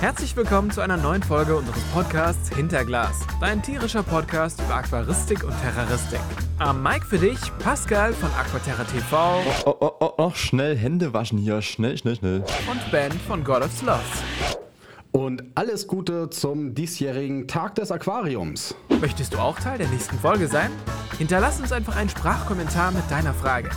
[0.00, 5.52] Herzlich willkommen zu einer neuen Folge unseres Podcasts Hinterglas, dein tierischer Podcast über Aquaristik und
[5.60, 6.20] Terroristik.
[6.58, 11.38] Am Mic für dich Pascal von Aquaterra TV Oh, oh, oh, oh, schnell Hände waschen
[11.38, 12.44] hier, schnell, schnell, schnell.
[12.70, 13.98] und Ben von God of Sloth.
[15.10, 18.76] Und alles Gute zum diesjährigen Tag des Aquariums.
[19.00, 20.70] Möchtest du auch Teil der nächsten Folge sein?
[21.18, 23.70] Hinterlass uns einfach einen Sprachkommentar mit deiner Frage.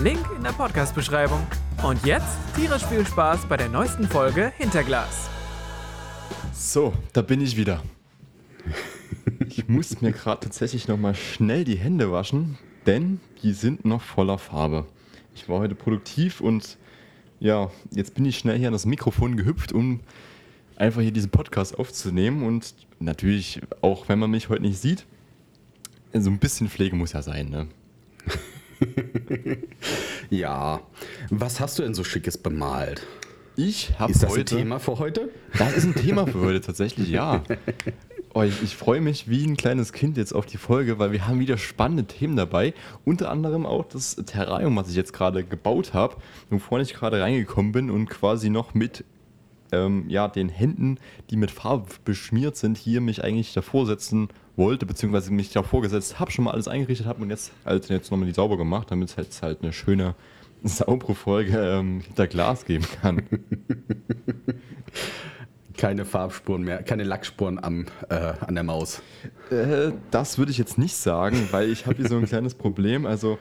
[0.00, 1.46] Link in der Podcast-Beschreibung.
[1.82, 5.30] Und jetzt tierisch viel Spaß bei der neuesten Folge Hinterglas.
[6.64, 7.82] So, da bin ich wieder.
[9.48, 14.38] Ich muss mir gerade tatsächlich nochmal schnell die Hände waschen, denn die sind noch voller
[14.38, 14.86] Farbe.
[15.34, 16.78] Ich war heute produktiv und
[17.40, 20.00] ja, jetzt bin ich schnell hier an das Mikrofon gehüpft, um
[20.76, 25.04] einfach hier diesen Podcast aufzunehmen und natürlich, auch wenn man mich heute nicht sieht,
[26.14, 27.66] so ein bisschen Pflege muss ja sein, ne?
[30.30, 30.80] Ja,
[31.28, 33.06] was hast du denn so Schickes bemalt?
[33.56, 34.56] Ich habe Ist das heute...
[34.56, 35.30] ein Thema für heute?
[35.58, 37.42] Das ist ein Thema für heute tatsächlich, ja.
[38.34, 41.26] Oh, ich, ich freue mich wie ein kleines Kind jetzt auf die Folge, weil wir
[41.26, 42.72] haben wieder spannende Themen dabei.
[43.04, 46.16] Unter anderem auch das Terrarium, was ich jetzt gerade gebaut habe,
[46.48, 49.04] wovor ich gerade reingekommen bin und quasi noch mit
[49.70, 54.86] ähm, ja, den Händen, die mit Farbe beschmiert sind, hier mich eigentlich davor setzen wollte,
[54.86, 58.28] beziehungsweise mich davor gesetzt habe, schon mal alles eingerichtet habe und jetzt halt jetzt nochmal
[58.28, 60.14] die sauber gemacht, damit es halt, halt eine schöne,
[60.64, 63.22] saubere Folge ähm, hinter Glas geben kann.
[65.76, 69.02] Keine Farbspuren mehr, keine Lackspuren am, äh, an der Maus.
[69.50, 73.06] Äh, das würde ich jetzt nicht sagen, weil ich habe hier so ein kleines Problem.
[73.06, 73.38] Also,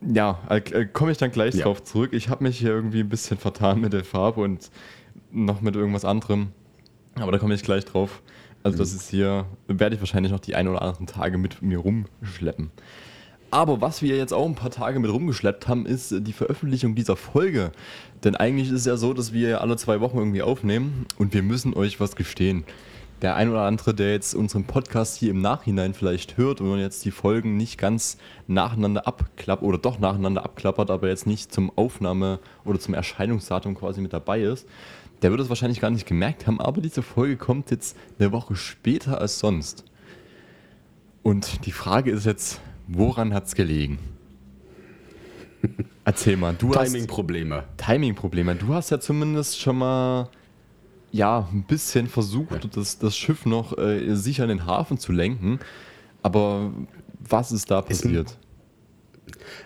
[0.00, 1.64] ja, äh, komme ich dann gleich Ja.
[1.64, 2.14] drauf zurück.
[2.14, 4.70] Ich habe mich hier irgendwie ein bisschen vertan mit der Farbe und
[5.30, 6.48] noch mit irgendwas anderem.
[7.16, 8.22] Aber da komme ich gleich drauf.
[8.64, 11.78] Also, das ist hier, werde ich wahrscheinlich noch die ein oder anderen Tage mit mir
[11.78, 12.70] rumschleppen.
[13.52, 16.94] Aber was wir jetzt auch ein paar Tage mit rumgeschleppt haben, ist äh, die Veröffentlichung
[16.94, 17.72] dieser Folge.
[18.24, 21.42] Denn eigentlich ist es ja so, dass wir alle zwei Wochen irgendwie aufnehmen und wir
[21.42, 22.64] müssen euch was gestehen.
[23.20, 27.04] Der ein oder andere, der jetzt unseren Podcast hier im Nachhinein vielleicht hört und jetzt
[27.04, 32.38] die Folgen nicht ganz nacheinander abklappert oder doch nacheinander abklappert, aber jetzt nicht zum Aufnahme
[32.64, 34.66] oder zum Erscheinungsdatum quasi mit dabei ist,
[35.20, 38.56] der wird es wahrscheinlich gar nicht gemerkt haben, aber diese Folge kommt jetzt eine Woche
[38.56, 39.84] später als sonst.
[41.22, 43.98] Und die Frage ist jetzt, woran hat es gelegen?
[46.04, 47.64] Erzähl mal, du hast Timing-Probleme.
[47.76, 48.56] Timing-Probleme.
[48.56, 50.28] Du hast ja zumindest schon mal
[51.12, 55.60] ja, ein bisschen versucht, das, das Schiff noch äh, sicher in den Hafen zu lenken.
[56.22, 56.72] Aber
[57.20, 58.38] was ist da passiert?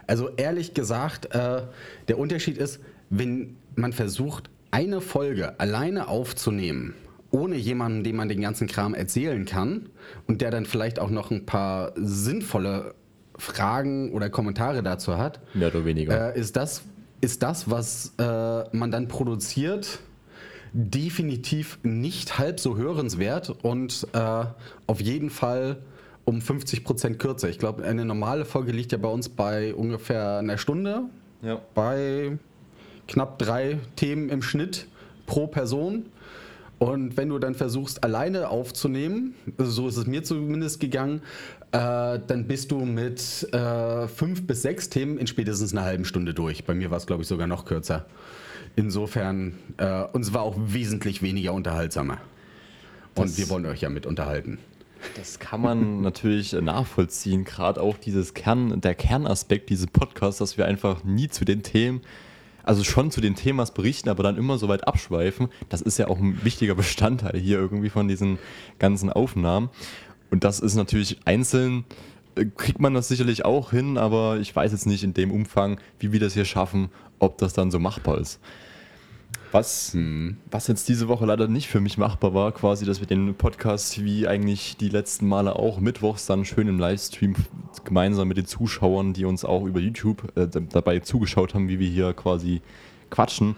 [0.06, 1.62] Also ehrlich gesagt, äh,
[2.08, 6.94] der Unterschied ist, wenn man versucht, eine Folge alleine aufzunehmen,
[7.30, 9.88] ohne jemanden, dem man den ganzen Kram erzählen kann
[10.26, 12.94] und der dann vielleicht auch noch ein paar sinnvolle
[13.38, 16.34] Fragen oder Kommentare dazu hat, Mehr oder weniger.
[16.34, 16.82] äh, ist, das,
[17.20, 20.00] ist das, was äh, man dann produziert,
[20.72, 24.44] definitiv nicht halb so hörenswert und äh,
[24.86, 25.78] auf jeden Fall
[26.24, 27.48] um 50 Prozent kürzer.
[27.48, 31.04] Ich glaube, eine normale Folge liegt ja bei uns bei ungefähr einer Stunde,
[31.40, 31.60] ja.
[31.74, 32.38] bei
[33.08, 34.86] knapp drei Themen im Schnitt
[35.26, 36.06] pro Person.
[36.78, 41.22] Und wenn du dann versuchst, alleine aufzunehmen, so ist es mir zumindest gegangen,
[41.76, 46.34] äh, dann bist du mit äh, fünf bis sechs Themen in spätestens einer halben Stunde
[46.34, 46.64] durch.
[46.64, 48.06] Bei mir war es, glaube ich, sogar noch kürzer.
[48.74, 52.18] Insofern, äh, und es war auch wesentlich weniger unterhaltsamer.
[53.14, 54.58] Und Das- wir wollen euch ja mit unterhalten.
[55.16, 60.66] Das kann man natürlich nachvollziehen, gerade auch dieses Kern, der Kernaspekt dieses Podcasts, dass wir
[60.66, 62.00] einfach nie zu den Themen,
[62.64, 65.48] also schon zu den Themas berichten, aber dann immer so weit abschweifen.
[65.68, 68.38] Das ist ja auch ein wichtiger Bestandteil hier irgendwie von diesen
[68.78, 69.70] ganzen Aufnahmen.
[70.30, 71.84] Und das ist natürlich einzeln,
[72.36, 75.78] äh, kriegt man das sicherlich auch hin, aber ich weiß jetzt nicht in dem Umfang,
[75.98, 78.40] wie wir das hier schaffen, ob das dann so machbar ist.
[79.52, 79.96] Was,
[80.50, 84.04] was jetzt diese Woche leider nicht für mich machbar war, quasi, dass wir den Podcast
[84.04, 87.34] wie eigentlich die letzten Male auch mittwochs dann schön im Livestream
[87.84, 91.88] gemeinsam mit den Zuschauern, die uns auch über YouTube äh, dabei zugeschaut haben, wie wir
[91.88, 92.60] hier quasi
[93.08, 93.56] quatschen.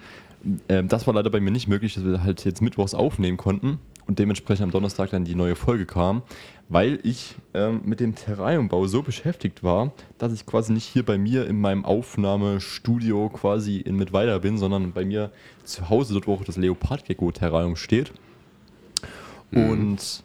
[0.69, 3.81] Ähm, das war leider bei mir nicht möglich, dass wir halt jetzt mittwochs aufnehmen konnten
[4.08, 6.22] und dementsprechend am Donnerstag dann die neue Folge kam,
[6.69, 11.19] weil ich ähm, mit dem Terrariumbau so beschäftigt war, dass ich quasi nicht hier bei
[11.19, 15.31] mir in meinem Aufnahmestudio quasi in Mittweida bin, sondern bei mir
[15.64, 18.12] zu Hause, dort wo auch das Leopardgecko-Terrarium steht.
[19.52, 20.25] Und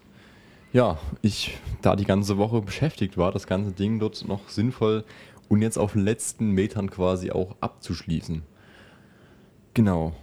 [0.71, 5.03] ja, ich da die ganze Woche beschäftigt war, das ganze Ding dort noch sinnvoll
[5.49, 8.43] und jetzt auf den letzten Metern quasi auch abzuschließen.
[9.73, 10.13] Genau.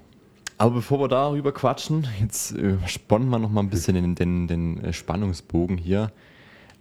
[0.61, 4.47] Aber bevor wir darüber quatschen, jetzt äh, spannen wir noch mal ein bisschen den, den,
[4.47, 6.13] den äh, Spannungsbogen hier.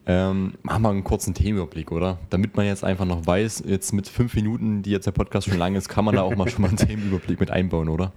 [0.06, 2.18] Ähm, machen wir einen kurzen Themenüberblick, oder?
[2.30, 5.58] Damit man jetzt einfach noch weiß, jetzt mit fünf Minuten, die jetzt der Podcast schon
[5.58, 8.12] lang ist, kann man da auch mal schon mal einen Themenüberblick mit einbauen, oder?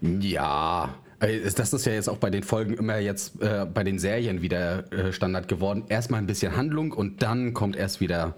[0.00, 4.42] Ja, Das ist ja jetzt auch bei den Folgen immer jetzt äh, bei den Serien
[4.42, 5.84] wieder äh, Standard geworden.
[5.88, 8.34] Erstmal ein bisschen Handlung und dann kommt erst wieder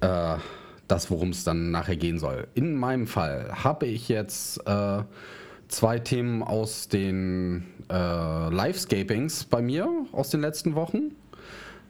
[0.00, 0.36] äh,
[0.86, 2.46] das, worum es dann nachher gehen soll.
[2.54, 5.02] In meinem Fall habe ich jetzt äh,
[5.68, 11.12] zwei Themen aus den äh, Livescapings bei mir aus den letzten Wochen.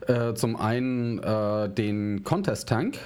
[0.06, 2.98] Äh, zum einen äh, den Contest Tank.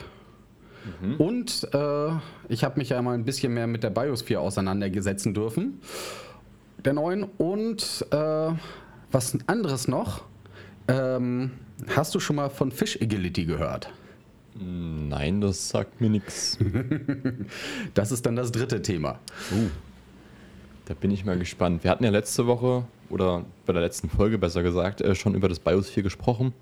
[1.19, 2.09] Und äh,
[2.49, 5.81] ich habe mich ja mal ein bisschen mehr mit der Biosphere auseinandergesetzen dürfen.
[6.85, 7.25] Der neuen.
[7.25, 8.53] Und äh,
[9.13, 10.25] was anderes noch.
[10.89, 11.53] Ähm,
[11.95, 13.93] hast du schon mal von Fish Agility gehört?
[14.55, 16.59] Nein, das sagt mir nichts.
[17.95, 19.19] Das ist dann das dritte Thema.
[20.91, 21.85] Da bin ich mal gespannt.
[21.85, 25.49] Wir hatten ja letzte Woche oder bei der letzten Folge besser gesagt äh, schon über
[25.49, 26.53] das Biosphere gesprochen.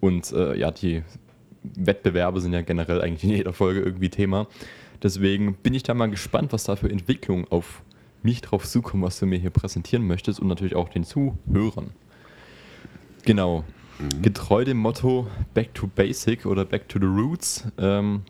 [0.00, 1.02] Und äh, ja, die
[1.62, 4.48] Wettbewerbe sind ja generell eigentlich in jeder Folge irgendwie Thema.
[5.02, 7.80] Deswegen bin ich da mal gespannt, was da für Entwicklungen auf
[8.22, 11.92] mich drauf zukommen, was du mir hier präsentieren möchtest und natürlich auch den Zuhörern.
[13.24, 13.64] Genau.
[14.20, 18.24] Getreu dem Motto Back to Basic oder Back to the Roots, ähm,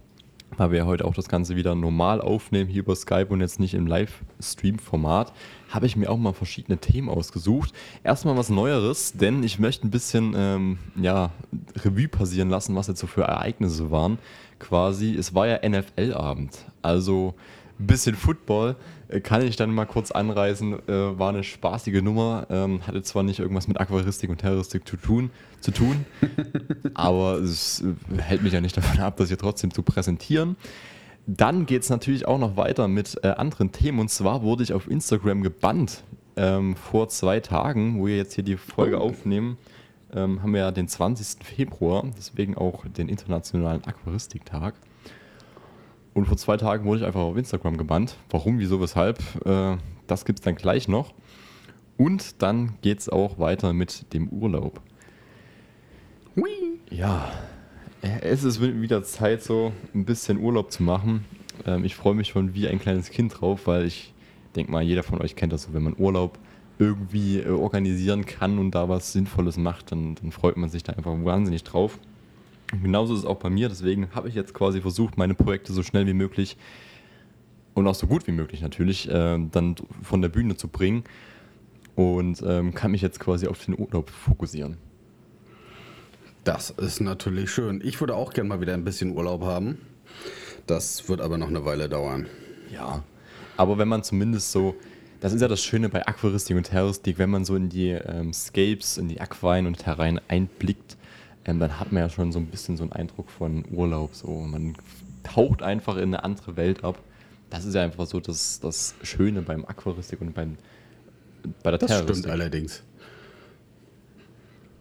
[0.57, 3.75] weil wir heute auch das Ganze wieder normal aufnehmen, hier über Skype und jetzt nicht
[3.75, 5.33] im Livestream-Format,
[5.69, 7.73] habe ich mir auch mal verschiedene Themen ausgesucht.
[8.03, 11.31] Erstmal was Neueres, denn ich möchte ein bisschen ähm, ja,
[11.77, 14.19] Revue passieren lassen, was jetzt so für Ereignisse waren.
[14.59, 17.35] Quasi, es war ja NFL-Abend, also
[17.79, 18.77] ein bisschen Football
[19.23, 23.41] kann ich dann mal kurz anreißen, äh, war eine spaßige Nummer, ähm, hatte zwar nicht
[23.41, 26.05] irgendwas mit Aquaristik und Terroristik zu tun, zu tun
[26.95, 30.57] aber es äh, hält mich ja nicht davon ab, das hier trotzdem zu präsentieren.
[31.27, 34.73] Dann geht es natürlich auch noch weiter mit äh, anderen Themen und zwar wurde ich
[34.73, 36.05] auf Instagram gebannt
[36.37, 39.59] ähm, vor zwei Tagen, wo wir jetzt hier die Folge aufnehmen.
[40.15, 41.45] Ähm, haben wir ja den 20.
[41.45, 44.75] Februar, deswegen auch den Internationalen Aquaristiktag.
[46.19, 48.17] Und vor zwei Tagen wurde ich einfach auf Instagram gebannt.
[48.31, 49.77] Warum, wieso, weshalb, äh,
[50.09, 51.15] das gibt es dann gleich noch.
[51.97, 54.81] Und dann geht es auch weiter mit dem Urlaub.
[56.91, 57.31] Ja,
[58.03, 61.25] äh, es ist wieder Zeit, so ein bisschen Urlaub zu machen.
[61.65, 64.13] Ähm, ich freue mich schon wie ein kleines Kind drauf, weil ich
[64.57, 66.37] denke mal, jeder von euch kennt das so, wenn man Urlaub
[66.81, 70.95] irgendwie äh, organisieren kann und da was Sinnvolles macht, dann, dann freut man sich da
[70.95, 72.01] einfach wahnsinnig drauf.
[72.73, 75.73] Und genauso ist es auch bei mir, deswegen habe ich jetzt quasi versucht, meine Projekte
[75.73, 76.57] so schnell wie möglich
[77.75, 81.05] und auch so gut wie möglich natürlich äh, dann von der Bühne zu bringen
[81.95, 84.77] und ähm, kann mich jetzt quasi auf den Urlaub fokussieren.
[86.45, 87.81] Das ist natürlich schön.
[87.83, 89.79] Ich würde auch gerne mal wieder ein bisschen Urlaub haben.
[90.67, 92.27] Das wird aber noch eine Weile dauern.
[92.71, 93.03] Ja,
[93.57, 94.77] aber wenn man zumindest so,
[95.21, 98.33] das ist ja das Schöne bei Aquaristik und Terroristik, wenn man so in die ähm,
[98.33, 100.98] Scapes, in die Aquarien und Terrain einblickt,
[101.49, 104.15] ähm, dann hat man ja schon so ein bisschen so einen Eindruck von Urlaub.
[104.15, 104.29] So.
[104.29, 104.77] Man
[105.23, 106.99] taucht einfach in eine andere Welt ab.
[107.49, 110.59] Das ist ja einfach so das, das Schöne beim Aquaristik und beim,
[111.63, 112.17] bei der Das Terroristik.
[112.19, 112.83] stimmt allerdings.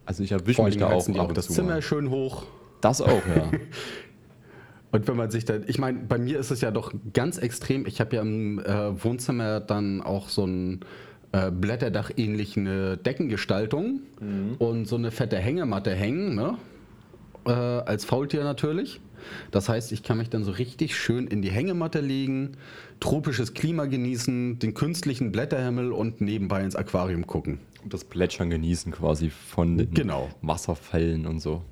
[0.06, 1.82] Also ich erwische mich da auch ab und das Zimmer mal.
[1.82, 2.46] schön hoch.
[2.82, 3.50] Das auch, ja.
[4.90, 7.86] Und wenn man sich dann, ich meine, bei mir ist es ja doch ganz extrem.
[7.86, 10.80] Ich habe ja im äh, Wohnzimmer dann auch so ein
[11.32, 14.02] äh, Blätterdach-ähnliche Deckengestaltung
[14.60, 16.58] und so eine fette Hängematte hängen, ne?
[17.46, 19.00] Äh, als Faultier natürlich.
[19.52, 22.54] Das heißt, ich kann mich dann so richtig schön in die Hängematte legen,
[23.00, 27.60] tropisches Klima genießen, den künstlichen Blätterhimmel und nebenbei ins Aquarium gucken.
[27.84, 30.30] Und das Plätschern genießen quasi von den Genau.
[30.42, 31.64] Wasserfällen und so.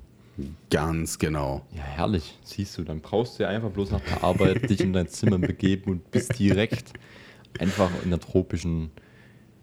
[0.70, 1.62] Ganz genau.
[1.74, 2.38] Ja, herrlich.
[2.42, 5.38] Siehst du, dann brauchst du ja einfach bloß nach der Arbeit dich in dein Zimmer
[5.38, 6.92] begeben und bist direkt
[7.58, 8.90] einfach in der tropischen,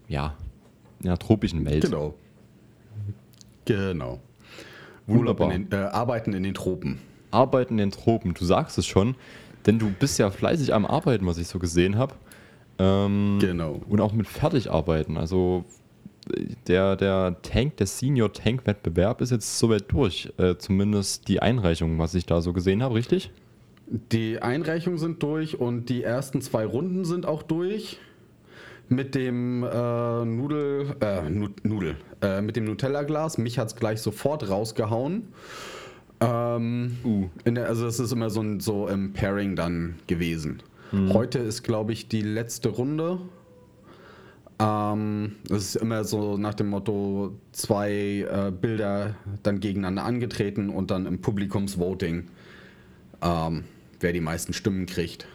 [0.08, 0.36] ja,
[1.00, 1.84] in der tropischen Welt.
[1.84, 2.14] Genau.
[3.64, 4.20] Genau.
[5.06, 5.52] Wunderbar.
[5.52, 6.98] In den, äh, Arbeiten in den Tropen.
[7.30, 9.16] Arbeiten in den Tropen, du sagst es schon,
[9.66, 12.14] denn du bist ja fleißig am Arbeiten, was ich so gesehen habe.
[12.78, 13.80] Ähm, Genau.
[13.88, 15.16] Und auch mit Fertigarbeiten.
[15.16, 15.64] Also
[16.68, 20.32] der, der Tank, der Senior Tank Wettbewerb ist jetzt soweit durch.
[20.38, 23.30] Äh, zumindest die Einreichung, was ich da so gesehen habe, richtig?
[24.12, 27.98] Die Einreichungen sind durch und die ersten zwei Runden sind auch durch.
[28.88, 33.38] Mit dem äh, Nudel, äh, Nu- Nudel, äh, mit dem Nutella-Glas.
[33.38, 35.28] Mich hat es gleich sofort rausgehauen.
[36.20, 37.28] Ähm, Uh.
[37.46, 40.62] der, also es ist immer so, ein, so im Pairing dann gewesen.
[41.12, 43.18] Heute ist, glaube ich, die letzte Runde.
[44.60, 47.90] Ähm, es ist immer so nach dem Motto, zwei
[48.30, 52.28] äh, Bilder dann gegeneinander angetreten und dann im Publikumsvoting,
[53.22, 53.64] ähm,
[53.98, 55.26] wer die meisten Stimmen kriegt.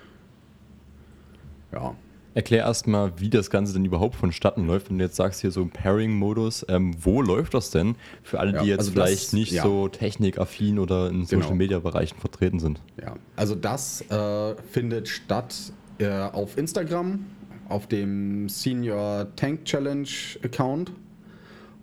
[1.74, 1.94] Ja.
[2.39, 4.89] Erklär erstmal, wie das Ganze denn überhaupt vonstatten läuft.
[4.89, 8.53] Wenn du jetzt sagst, hier so im Pairing-Modus, ähm, wo läuft das denn für alle,
[8.53, 9.63] Ja, die jetzt also das- vielleicht nicht ja.
[9.63, 11.41] so technikaffin oder in Genau.
[11.41, 12.79] Social-Media-Bereichen vertreten sind?
[13.01, 15.53] Ja, also das äh, findet statt
[15.98, 17.25] äh, auf Instagram
[17.67, 20.08] auf dem Senior Tank Challenge
[20.41, 20.93] Account.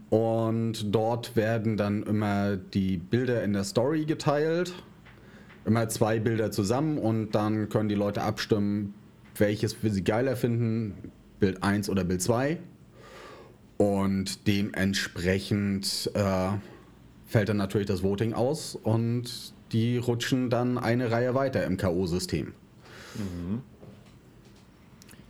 [0.08, 4.72] Und dort werden dann immer die Bilder in der Story geteilt.
[5.66, 8.94] Immer zwei Bilder zusammen und dann können die Leute abstimmen,
[9.38, 12.58] welches sie geiler finden, Bild 1 oder Bild 2.
[13.76, 16.48] Und dementsprechend äh,
[17.26, 22.52] fällt dann natürlich das Voting aus und die rutschen dann eine Reihe weiter im K.O.-System.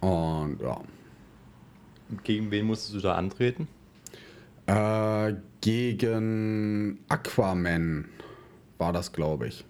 [0.00, 0.80] Und ja.
[2.22, 3.66] Gegen wen musstest du da antreten?
[4.66, 8.04] Äh, gegen Aquaman
[8.78, 9.64] war das, glaube ich.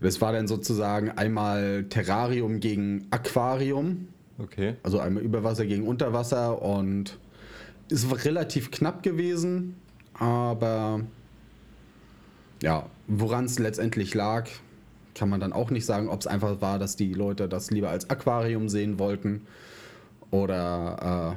[0.00, 4.76] Das war dann sozusagen einmal Terrarium gegen Aquarium, Okay.
[4.82, 7.18] also einmal Überwasser gegen Unterwasser und
[7.90, 9.74] es war relativ knapp gewesen,
[10.14, 11.00] aber
[12.62, 14.48] ja, woran es letztendlich lag,
[15.14, 17.90] kann man dann auch nicht sagen, ob es einfach war, dass die Leute das lieber
[17.90, 19.42] als Aquarium sehen wollten
[20.30, 21.34] oder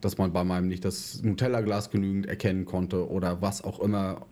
[0.00, 4.26] dass man bei meinem nicht das Nutella-Glas genügend erkennen konnte oder was auch immer.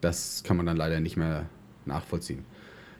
[0.00, 1.46] Das kann man dann leider nicht mehr
[1.86, 2.44] nachvollziehen.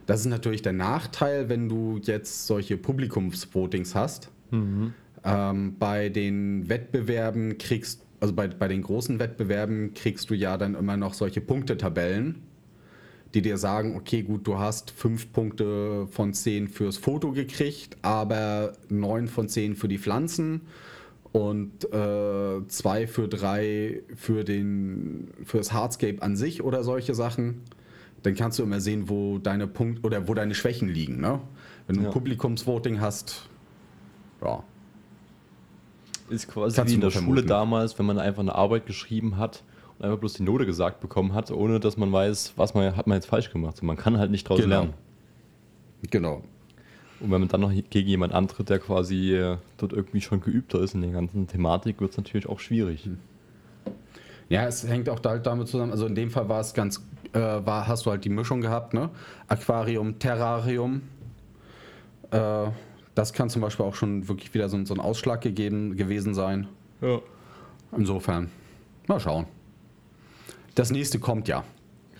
[0.06, 4.30] Das ist natürlich der Nachteil, wenn du jetzt solche Publikumsvotings hast.
[5.24, 10.74] Ähm, bei den Wettbewerben kriegst, also bei, bei den großen Wettbewerben kriegst du ja dann
[10.74, 12.42] immer noch solche Punktetabellen,
[13.34, 18.72] die dir sagen, okay, gut, du hast fünf Punkte von zehn fürs Foto gekriegt, aber
[18.88, 20.62] neun von zehn für die Pflanzen
[21.32, 27.62] und äh, zwei für drei für den für das Hardscape an sich oder solche Sachen.
[28.22, 31.20] Dann kannst du immer sehen, wo deine Punkt oder wo deine Schwächen liegen.
[31.20, 31.40] Ne?
[31.86, 32.08] Wenn du Ja.
[32.08, 33.48] ein Publikumsvoting hast,
[34.44, 34.62] ja,
[36.28, 37.48] Ist quasi Kannst wie in der nur Schule vermuten.
[37.48, 39.64] damals, wenn man einfach eine Arbeit geschrieben hat
[39.98, 43.06] und einfach bloß die Note gesagt bekommen hat, ohne dass man weiß, was man hat
[43.06, 43.76] man jetzt falsch gemacht.
[43.78, 44.68] So, man kann halt nicht draus Genau.
[44.68, 44.94] lernen.
[46.10, 46.42] genau.
[47.20, 50.80] Und wenn man dann noch gegen jemand antritt, der quasi äh, dort irgendwie schon geübter
[50.80, 53.08] ist in der ganzen Thematik, wird es natürlich auch schwierig.
[54.48, 55.92] Ja, es hängt auch da halt damit zusammen.
[55.92, 58.94] Also in dem Fall war es ganz, äh, war, hast du halt die Mischung gehabt,
[58.94, 59.10] ne?
[59.48, 61.02] Aquarium, Terrarium.
[62.30, 62.66] Äh,
[63.14, 66.32] das kann zum Beispiel auch schon wirklich wieder so, ein- so ein Ausschlag gegeben, gewesen
[66.34, 66.68] sein.
[67.02, 67.20] Ja.
[67.96, 68.50] Insofern,
[69.08, 69.46] mal schauen.
[70.74, 71.64] Das nächste kommt ja.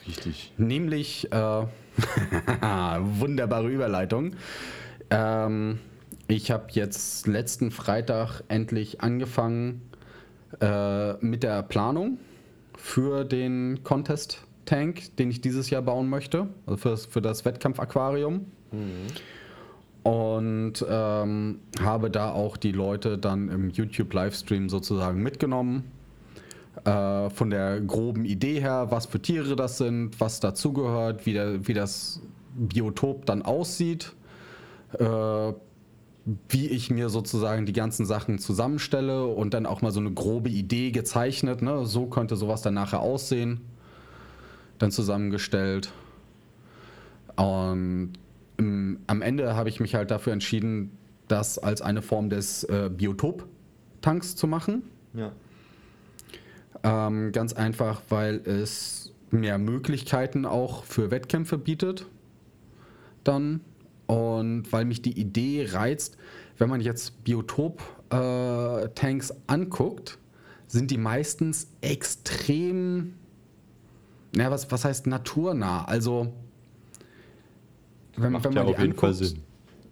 [0.06, 0.52] Richtig.
[0.58, 1.36] Nämlich, äh,
[3.00, 4.32] wunderbare Überleitung.
[5.10, 5.78] Ähm,
[6.28, 9.82] ich habe jetzt letzten Freitag endlich angefangen
[10.60, 12.18] äh, mit der Planung
[12.76, 17.44] für den Contest Tank, den ich dieses Jahr bauen möchte, also für das, für das
[17.44, 18.46] Wettkampf-Aquarium.
[20.02, 25.90] Und ähm, habe da auch die Leute dann im YouTube-Livestream sozusagen mitgenommen
[26.84, 31.66] äh, von der groben Idee her, was für Tiere das sind, was dazugehört, wie, der,
[31.66, 32.22] wie das
[32.56, 34.12] Biotop dann aussieht,
[34.98, 35.52] äh,
[36.48, 40.50] wie ich mir sozusagen die ganzen Sachen zusammenstelle und dann auch mal so eine grobe
[40.50, 41.62] Idee gezeichnet.
[41.62, 41.86] Ne?
[41.86, 43.60] So könnte sowas dann nachher aussehen,
[44.78, 45.92] dann zusammengestellt.
[47.36, 48.12] Und
[48.58, 50.92] im, am Ende habe ich mich halt dafür entschieden,
[51.28, 54.82] das als eine Form des äh, Biotop-Tanks zu machen.
[55.14, 55.32] Ja.
[56.82, 62.06] Ähm, ganz einfach, weil es mehr Möglichkeiten auch für Wettkämpfe bietet.
[63.24, 63.60] Dann.
[64.10, 66.16] Und weil mich die Idee reizt,
[66.58, 70.18] wenn man jetzt Biotop-Tanks anguckt,
[70.66, 73.14] sind die meistens extrem,
[74.34, 75.84] na, was, was heißt naturnah?
[75.84, 76.32] Also,
[78.16, 79.44] wenn, Macht wenn ja man die auf jeden Fall anguckt, Sinn.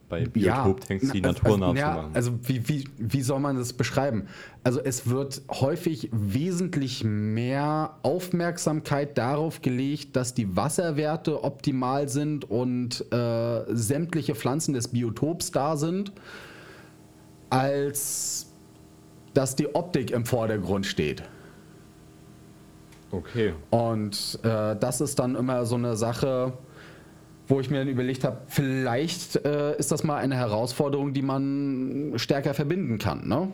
[0.09, 2.11] Bei ja, Biotop-Tanks die na, naturnah also, zu ja, machen.
[2.15, 4.27] Also wie, wie, wie soll man das beschreiben?
[4.65, 13.05] Also es wird häufig wesentlich mehr Aufmerksamkeit darauf gelegt, dass die Wasserwerte optimal sind und
[13.13, 16.13] äh, sämtliche Pflanzen des Biotops da sind,
[17.51, 18.47] als
[19.35, 21.23] dass die Optik im Vordergrund steht.
[23.11, 23.53] okay.
[23.71, 26.55] Und äh, das ist dann immer so eine Sache,
[27.49, 32.13] wo ich mir dann überlegt habe, vielleicht äh, ist das mal eine Herausforderung, die man
[32.17, 33.27] stärker verbinden kann.
[33.27, 33.49] Ne?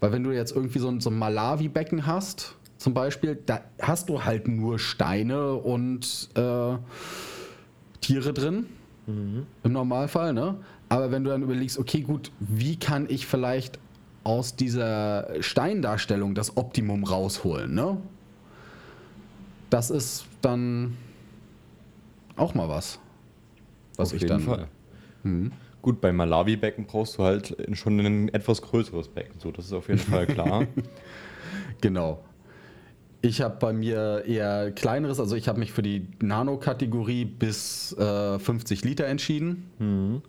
[0.00, 4.08] Weil wenn du jetzt irgendwie so ein, so ein Malawi-Becken hast, zum Beispiel, da hast
[4.08, 6.76] du halt nur Steine und äh,
[8.00, 8.66] Tiere drin.
[9.62, 10.56] Im Normalfall, ne?
[10.88, 13.78] Aber wenn du dann überlegst, okay, gut, wie kann ich vielleicht
[14.24, 17.96] aus dieser Steindarstellung das Optimum rausholen, ne?
[19.70, 20.96] Das ist dann
[22.36, 22.98] auch mal was.
[23.96, 24.68] Was Auf ich jeden dann.
[25.24, 25.50] Fall.
[25.82, 29.40] Gut, beim Malawi-Becken brauchst du halt schon ein etwas größeres Becken.
[29.40, 30.66] So, das ist auf jeden Fall klar.
[31.80, 32.22] Genau.
[33.20, 38.38] Ich habe bei mir eher kleineres, also ich habe mich für die Nano-Kategorie bis äh,
[38.38, 40.22] 50 Liter entschieden.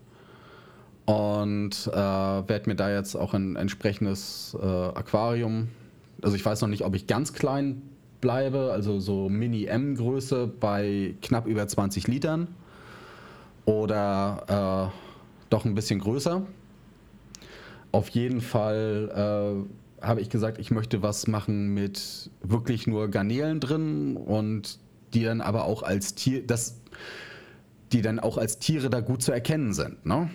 [1.06, 5.70] und äh, werde mir da jetzt auch ein entsprechendes äh, Aquarium.
[6.22, 7.82] Also ich weiß noch nicht, ob ich ganz klein
[8.22, 12.48] bleibe, also so Mini-M-Größe bei knapp über 20 Litern
[13.66, 16.42] oder äh, doch ein bisschen größer.
[17.92, 19.66] Auf jeden Fall
[20.02, 24.80] äh, habe ich gesagt, ich möchte was machen mit wirklich nur Garnelen drin und
[25.14, 26.82] die dann aber auch als Tier, das,
[27.92, 30.06] die dann auch als Tiere da gut zu erkennen sind.
[30.06, 30.30] Ne?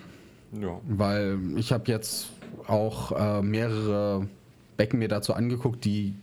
[0.59, 0.79] Ja.
[0.87, 2.29] Weil ich habe jetzt
[2.67, 4.27] auch äh, mehrere
[4.77, 6.15] Becken mir dazu angeguckt, die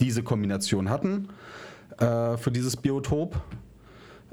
[0.00, 1.28] diese Kombination hatten
[1.98, 3.40] äh, für dieses Biotop.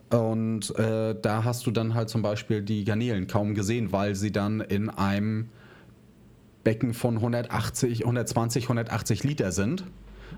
[0.09, 4.31] Und äh, da hast du dann halt zum Beispiel die Garnelen kaum gesehen, weil sie
[4.31, 5.49] dann in einem
[6.63, 9.83] Becken von 180, 120, 180 Liter sind.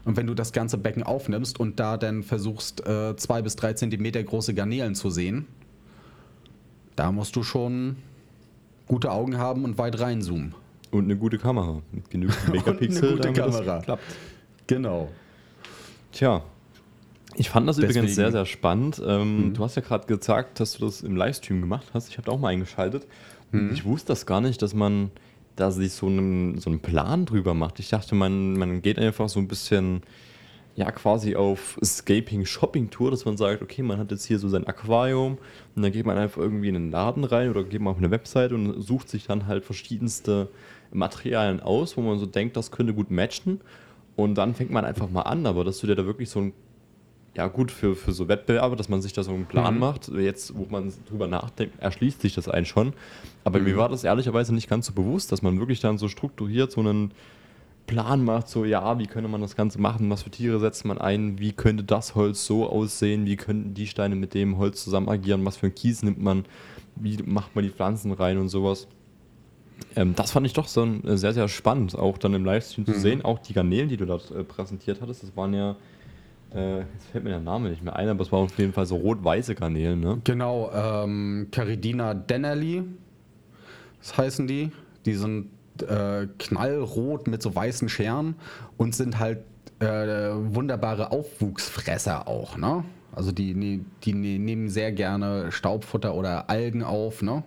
[0.06, 3.74] Und wenn du das ganze Becken aufnimmst und da dann versuchst, äh, zwei bis drei
[3.74, 5.48] Zentimeter große Garnelen zu sehen,
[6.96, 7.98] da musst du schon
[8.88, 10.56] gute Augen haben und weit reinzoomen.
[10.92, 11.82] Und eine gute Kamera.
[11.92, 13.10] Mit genügend eine Megapixel.
[13.12, 13.80] gute damit das Kamera.
[13.82, 14.04] Klappt.
[14.68, 15.10] Genau.
[16.12, 16.44] Tja.
[17.36, 19.01] Ich fand das übrigens Deswegen- sehr, sehr spannend.
[19.05, 19.53] Ähm, Mhm.
[19.53, 22.09] Du hast ja gerade gesagt, dass du das im Livestream gemacht hast.
[22.09, 23.07] Ich habe da auch mal eingeschaltet.
[23.51, 23.71] Mhm.
[23.74, 25.09] ich wusste das gar nicht, dass man
[25.55, 27.79] da sich so einen, so einen Plan drüber macht.
[27.79, 30.01] Ich dachte, man, man geht einfach so ein bisschen,
[30.75, 35.38] ja, quasi auf Escaping-Shopping-Tour, dass man sagt, okay, man hat jetzt hier so sein Aquarium
[35.75, 38.12] und dann geht man einfach irgendwie in einen Laden rein oder geht man auf eine
[38.12, 40.50] Website und sucht sich dann halt verschiedenste
[40.91, 43.62] Materialien aus, wo man so denkt, das könnte gut matchen.
[44.15, 46.53] Und dann fängt man einfach mal an, aber dass du dir da wirklich so ein
[47.39, 49.79] ja gut, für, für so Wettbewerbe, dass man sich da so einen Plan Mhm.
[49.79, 50.10] macht.
[50.10, 52.91] Jetzt, wo man drüber nachdenkt, erschließt sich das einen schon.
[53.46, 53.65] Aber Mhm.
[53.65, 56.81] mir war das ehrlicherweise nicht ganz so bewusst, dass man wirklich dann so strukturiert so
[56.81, 57.12] einen
[57.88, 60.98] Plan macht, so ja, wie könnte man das Ganze machen, was für Tiere setzt man
[61.00, 65.08] ein, wie könnte das Holz so aussehen, wie könnten die Steine mit dem Holz zusammen
[65.10, 66.43] agieren, was für ein Kies nimmt man,
[66.98, 68.88] wie macht man die Pflanzen rein und sowas.
[69.96, 72.86] Ähm, das fand ich doch so ein, äh, sehr, sehr spannend, auch dann im Livestream
[72.86, 72.96] zu Mhm.
[73.00, 73.22] sehen.
[73.25, 75.75] Auch die Garnelen, die du dort äh, präsentiert hattest, das waren ja,
[76.53, 78.85] äh, jetzt fällt mir der Name nicht mehr ein, aber es waren auf jeden Fall
[78.85, 80.20] so rot-weiße Garnelen, ne?
[80.24, 82.83] Genau, ähm, Caridina Dennerly,
[84.00, 84.72] das heißen die.
[85.05, 85.48] Die sind
[85.88, 88.35] äh, knallrot mit so weißen Scheren
[88.77, 89.40] und sind halt
[89.79, 92.83] äh, wunderbare Aufwuchsfresser auch, ne?
[93.14, 97.44] Also die, ne- die ne- nehmen sehr gerne Staubfutter oder Algen auf, ne?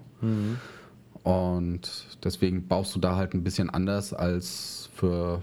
[1.22, 5.42] Und deswegen baust du da halt ein bisschen anders als für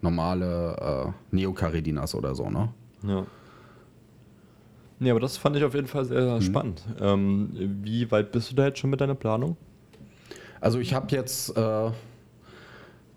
[0.00, 2.68] normale äh, Neocaridinas oder so, ne?
[3.02, 3.26] Ja.
[5.00, 6.82] Nee, aber das fand ich auf jeden Fall sehr, sehr spannend.
[7.00, 7.50] Ähm,
[7.82, 9.56] wie weit bist du da jetzt schon mit deiner Planung?
[10.60, 11.90] Also ich habe jetzt äh,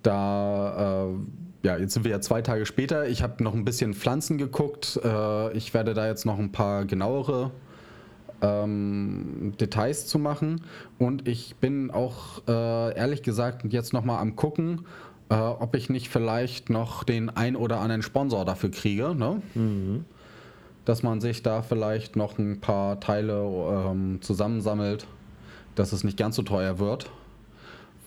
[0.03, 3.07] da, äh, ja, jetzt sind wir ja zwei Tage später.
[3.07, 4.99] Ich habe noch ein bisschen Pflanzen geguckt.
[5.03, 7.51] Äh, ich werde da jetzt noch ein paar genauere
[8.41, 10.61] ähm, Details zu machen.
[10.99, 14.85] Und ich bin auch äh, ehrlich gesagt jetzt noch mal am gucken,
[15.31, 19.15] äh, ob ich nicht vielleicht noch den ein oder anderen Sponsor dafür kriege.
[19.15, 19.41] Ne?
[20.83, 25.07] Dass man sich da vielleicht noch ein paar Teile ähm, zusammensammelt,
[25.75, 27.09] dass es nicht ganz so teuer wird.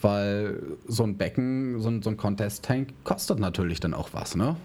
[0.03, 4.57] Weil so ein Becken, so ein, so ein Contest-Tank kostet natürlich dann auch was, ne?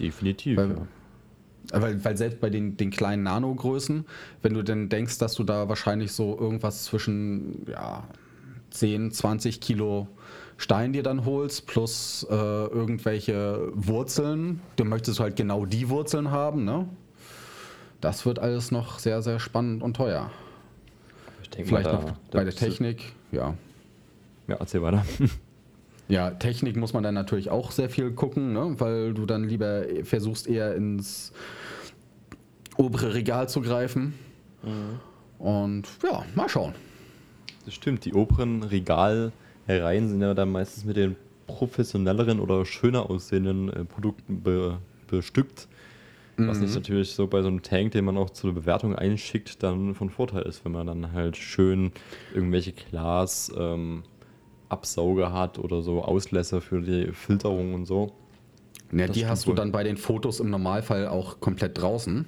[0.00, 0.56] Definitiv.
[0.56, 1.82] Weil, ja.
[1.82, 4.06] weil, weil selbst bei den, den kleinen Nano-Größen,
[4.40, 8.04] wenn du denn denkst, dass du da wahrscheinlich so irgendwas zwischen ja,
[8.70, 10.08] 10, 20 Kilo
[10.58, 16.64] Stein dir dann holst, plus äh, irgendwelche Wurzeln, du möchtest halt genau die Wurzeln haben,
[16.64, 16.88] ne?
[18.00, 20.30] Das wird alles noch sehr, sehr spannend und teuer.
[21.42, 23.54] Ich denke Vielleicht mal, noch bei der Technik, ja.
[24.48, 25.04] Ja, erzähl weiter.
[26.08, 28.76] Ja, Technik muss man dann natürlich auch sehr viel gucken, ne?
[28.78, 31.32] weil du dann lieber versuchst eher ins
[32.76, 34.14] obere Regal zu greifen.
[35.38, 36.74] Und ja, mal schauen.
[37.64, 38.62] Das stimmt, die oberen
[39.68, 45.68] Regalreihen sind ja dann meistens mit den professionelleren oder schöner aussehenden äh, Produkten be bestückt.
[46.38, 49.94] Was nicht natürlich so bei so einem Tank, den man auch zur Bewertung einschickt, dann
[49.94, 51.92] von Vorteil ist, wenn man dann halt schön
[52.34, 54.02] irgendwelche Glas ähm,
[54.68, 58.12] Absauger hat oder so Auslässer für die Filterung und so.
[58.92, 59.54] Ja, Das die hast du wohl.
[59.56, 62.26] dann bei den Fotos im Normalfall auch komplett draußen.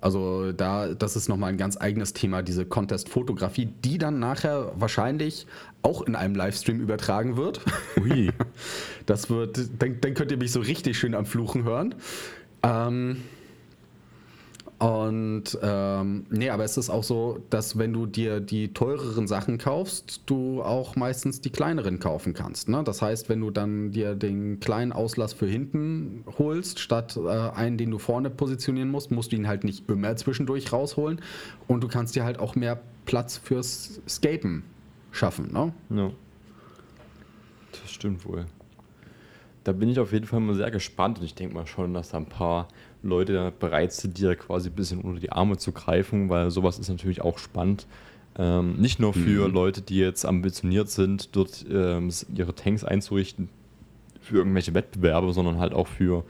[0.00, 5.46] Also da, das ist nochmal ein ganz eigenes Thema, diese Contest-Fotografie, die dann nachher wahrscheinlich
[5.82, 7.60] auch in einem Livestream übertragen wird.
[8.00, 8.30] Ui.
[9.04, 11.96] Das wird, dann, dann könnt ihr mich so richtig schön am Fluchen hören.
[12.62, 13.16] Ähm,
[14.82, 19.58] und ähm, nee, aber es ist auch so, dass wenn du dir die teureren Sachen
[19.58, 22.68] kaufst, du auch meistens die kleineren kaufen kannst.
[22.68, 22.82] Ne?
[22.84, 27.78] Das heißt, wenn du dann dir den kleinen Auslass für hinten holst, statt äh, einen,
[27.78, 31.20] den du vorne positionieren musst, musst du ihn halt nicht immer zwischendurch rausholen.
[31.68, 34.64] Und du kannst dir halt auch mehr Platz fürs Scapen
[35.12, 35.52] schaffen.
[35.52, 35.72] Ne?
[35.90, 36.10] Ja.
[37.70, 38.46] Das stimmt wohl.
[39.64, 42.10] Da bin ich auf jeden Fall mal sehr gespannt und ich denke mal schon, dass
[42.10, 42.66] da ein paar
[43.02, 46.88] Leute bereit sind, dir quasi ein bisschen unter die Arme zu greifen, weil sowas ist
[46.88, 47.86] natürlich auch spannend.
[48.38, 49.54] Ähm, nicht nur für mhm.
[49.54, 53.48] Leute, die jetzt ambitioniert sind, dort ähm, ihre Tanks einzurichten
[54.20, 56.24] für irgendwelche Wettbewerbe, sondern halt auch für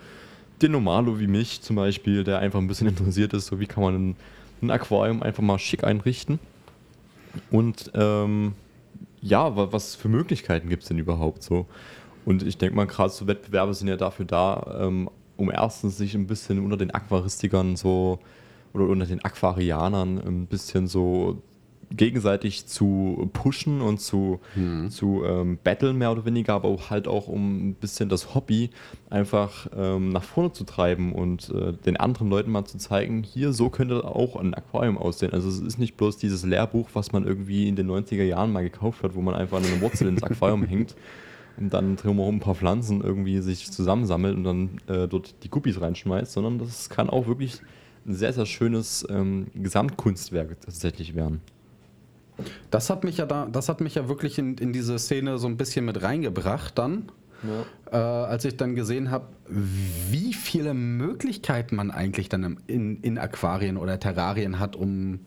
[0.60, 3.82] den Normalo wie mich zum Beispiel, der einfach ein bisschen interessiert ist, so wie kann
[3.82, 4.16] man ein,
[4.62, 6.38] ein Aquarium einfach mal schick einrichten.
[7.50, 8.54] Und ähm,
[9.22, 11.66] ja, was für Möglichkeiten gibt es denn überhaupt so?
[12.24, 16.14] Und ich denke mal, gerade so Wettbewerbe sind ja dafür da, ähm, um erstens sich
[16.14, 18.18] ein bisschen unter den Aquaristikern so
[18.74, 21.42] oder unter den Aquarianern ein bisschen so
[21.96, 24.90] gegenseitig zu pushen und zu, mhm.
[24.90, 28.70] zu ähm, battlen, mehr oder weniger, aber auch halt auch um ein bisschen das Hobby
[29.10, 33.52] einfach ähm, nach vorne zu treiben und äh, den anderen Leuten mal zu zeigen, hier,
[33.52, 35.32] so könnte auch ein Aquarium aussehen.
[35.32, 38.62] Also es ist nicht bloß dieses Lehrbuch, was man irgendwie in den 90er Jahren mal
[38.62, 40.94] gekauft hat, wo man einfach eine Wurzel ins Aquarium hängt
[41.56, 45.80] und dann drumherum ein paar Pflanzen irgendwie sich zusammensammelt und dann äh, dort die Guppies
[45.80, 47.60] reinschmeißt, sondern das kann auch wirklich
[48.06, 51.40] ein sehr, sehr schönes ähm, Gesamtkunstwerk tatsächlich werden.
[52.70, 55.46] Das hat mich ja da, das hat mich ja wirklich in, in diese Szene so
[55.46, 57.10] ein bisschen mit reingebracht dann.
[57.42, 57.66] Ja.
[57.92, 63.76] Äh, als ich dann gesehen habe, wie viele Möglichkeiten man eigentlich dann in, in Aquarien
[63.76, 65.20] oder Terrarien hat, um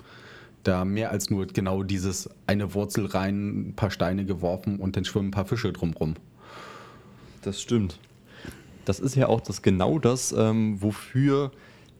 [0.63, 5.05] da mehr als nur genau dieses eine Wurzel rein, ein paar Steine geworfen und dann
[5.05, 6.15] schwimmen ein paar Fische drumrum.
[7.43, 7.99] Das stimmt.
[8.85, 11.51] Das ist ja auch das genau das, ähm, wofür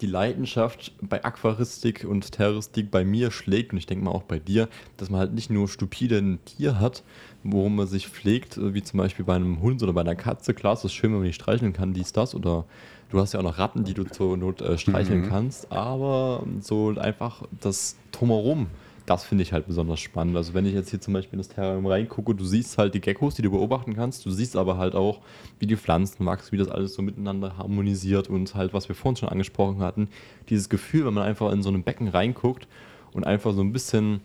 [0.02, 4.40] die Leidenschaft bei Aquaristik und Terroristik bei mir schlägt und ich denke mal auch bei
[4.40, 7.04] dir, dass man halt nicht nur stupide ein Tier hat,
[7.44, 10.54] worum man sich pflegt, wie zum Beispiel bei einem Hund oder bei einer Katze.
[10.54, 12.66] Klar, es ist schön, wenn man die streicheln kann, dies, das oder
[13.10, 15.30] du hast ja auch noch Ratten, die du zur Not äh, streicheln mhm.
[15.30, 18.68] kannst, aber so einfach das Drumherum
[19.06, 20.36] das finde ich halt besonders spannend.
[20.36, 23.02] Also wenn ich jetzt hier zum Beispiel in das Terrarium reingucke, du siehst halt die
[23.02, 25.22] Geckos, die du beobachten kannst, du siehst aber halt auch,
[25.60, 29.18] wie die Pflanzen wachsen, wie das alles so miteinander harmonisiert und halt, was wir vorhin
[29.18, 30.10] schon angesprochen hatten,
[30.50, 32.68] dieses Gefühl, wenn man einfach in so ein Becken reinguckt
[33.14, 34.22] und einfach so ein bisschen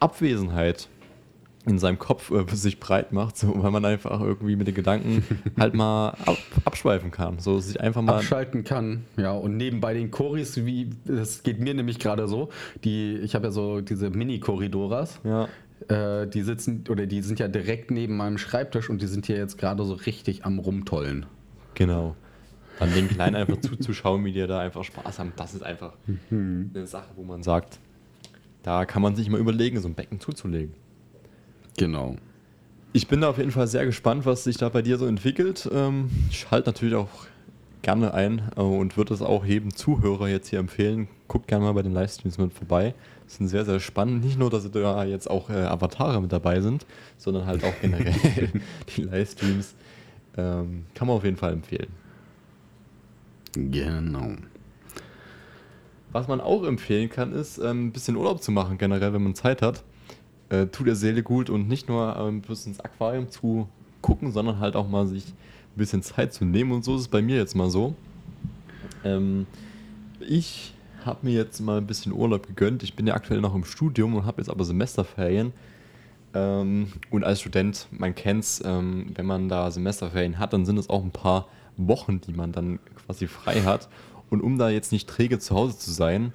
[0.00, 0.88] Abwesenheit
[1.66, 5.24] in seinem Kopf äh, sich breit macht, so, weil man einfach irgendwie mit den Gedanken
[5.58, 7.40] halt mal ab, abschweifen kann.
[7.40, 8.16] So sich einfach mal.
[8.16, 9.32] Abschalten kann, ja.
[9.32, 12.50] Und nebenbei den Choris, wie, das geht mir nämlich gerade so,
[12.84, 15.20] die, ich habe ja so diese Mini-Korridoras.
[15.24, 15.48] Ja.
[15.88, 19.36] Äh, die sitzen, oder die sind ja direkt neben meinem Schreibtisch und die sind hier
[19.36, 21.26] jetzt gerade so richtig am Rumtollen.
[21.74, 22.14] Genau.
[22.78, 25.94] Dann den Kleinen einfach zuzuschauen, wie die da einfach Spaß haben, das ist einfach
[26.30, 26.70] mhm.
[26.74, 27.80] eine Sache, wo man sagt,
[28.62, 30.74] da kann man sich mal überlegen, so ein Becken zuzulegen.
[31.76, 32.16] Genau.
[32.92, 35.68] Ich bin da auf jeden Fall sehr gespannt, was sich da bei dir so entwickelt.
[35.72, 37.10] Ähm, ich halte natürlich auch
[37.82, 41.08] gerne ein äh, und würde es auch jedem Zuhörer jetzt hier empfehlen.
[41.28, 42.94] Guckt gerne mal bei den Livestreams mit vorbei.
[43.24, 44.24] Das sind sehr, sehr spannend.
[44.24, 46.86] Nicht nur, dass da jetzt auch äh, Avatare mit dabei sind,
[47.18, 48.14] sondern halt auch generell
[48.96, 49.74] die Livestreams.
[50.38, 51.88] Ähm, kann man auf jeden Fall empfehlen.
[53.52, 54.32] Genau.
[56.12, 59.34] Was man auch empfehlen kann, ist ähm, ein bisschen Urlaub zu machen, generell, wenn man
[59.34, 59.82] Zeit hat
[60.48, 63.68] äh, tut der Seele gut und nicht nur ähm, bis ins Aquarium zu
[64.00, 66.72] gucken, sondern halt auch mal sich ein bisschen Zeit zu nehmen.
[66.72, 67.94] Und so ist es bei mir jetzt mal so.
[69.04, 69.46] Ähm,
[70.20, 72.82] ich habe mir jetzt mal ein bisschen Urlaub gegönnt.
[72.82, 75.52] Ich bin ja aktuell noch im Studium und habe jetzt aber Semesterferien.
[76.34, 80.78] Ähm, und als Student, man kennt es, ähm, wenn man da Semesterferien hat, dann sind
[80.78, 83.88] es auch ein paar Wochen, die man dann quasi frei hat.
[84.30, 86.32] Und um da jetzt nicht träge zu Hause zu sein,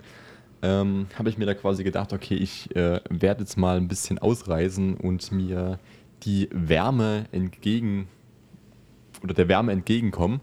[0.62, 4.19] ähm, habe ich mir da quasi gedacht, okay, ich äh, werde jetzt mal ein bisschen
[4.19, 5.80] ausreisen und mir
[6.24, 8.08] die Wärme entgegen
[9.24, 10.41] oder der Wärme entgegenkommen,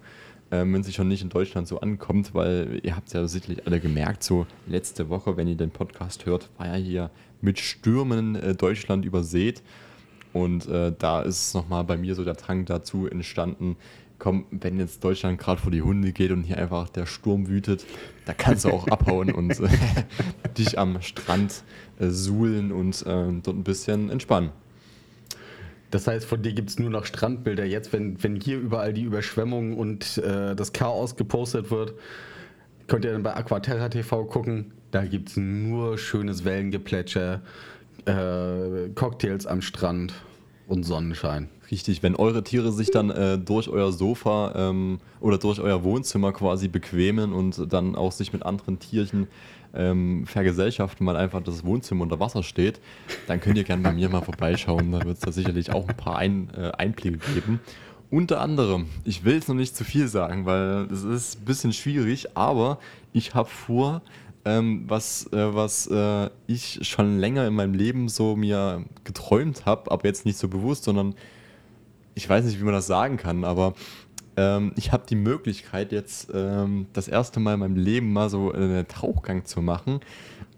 [0.50, 3.80] ähm, wenn sie schon nicht in Deutschland so ankommt, weil ihr habt ja sicherlich alle
[3.80, 8.54] gemerkt, so letzte Woche, wenn ihr den Podcast hört, war ja hier mit Stürmen äh,
[8.54, 9.62] Deutschland übersät.
[10.32, 13.76] Und äh, da ist nochmal bei mir so der Drang dazu entstanden,
[14.18, 17.84] komm, wenn jetzt Deutschland gerade vor die Hunde geht und hier einfach der Sturm wütet,
[18.26, 19.68] da kannst du auch abhauen und äh,
[20.56, 21.62] dich am Strand
[21.98, 24.50] äh, suhlen und äh, dort ein bisschen entspannen.
[25.90, 29.02] Das heißt, von dir gibt es nur noch Strandbilder jetzt, wenn, wenn hier überall die
[29.02, 31.94] Überschwemmung und äh, das Chaos gepostet wird.
[32.88, 34.72] Könnt ihr dann bei Aquaterra TV gucken.
[34.90, 37.42] Da gibt es nur schönes Wellengeplätscher,
[38.06, 40.12] äh, Cocktails am Strand
[40.66, 41.48] und Sonnenschein.
[41.70, 46.32] Richtig, wenn eure Tiere sich dann äh, durch euer Sofa ähm, oder durch euer Wohnzimmer
[46.32, 49.26] quasi bequemen und dann auch sich mit anderen Tierchen
[49.74, 52.80] ähm, vergesellschaften, weil einfach das Wohnzimmer unter Wasser steht,
[53.26, 54.92] dann könnt ihr gerne bei mir mal vorbeischauen.
[54.92, 57.60] Da wird es da sicherlich auch ein paar ein, äh, Einblicke geben.
[58.10, 61.74] Unter anderem, ich will jetzt noch nicht zu viel sagen, weil es ist ein bisschen
[61.74, 62.78] schwierig, aber
[63.12, 64.00] ich habe vor,
[64.46, 69.90] ähm, was, äh, was äh, ich schon länger in meinem Leben so mir geträumt habe,
[69.90, 71.14] aber jetzt nicht so bewusst, sondern
[72.18, 73.74] ich weiß nicht, wie man das sagen kann, aber
[74.36, 78.50] ähm, ich habe die Möglichkeit jetzt ähm, das erste Mal in meinem Leben mal so
[78.52, 80.00] einen Tauchgang zu machen.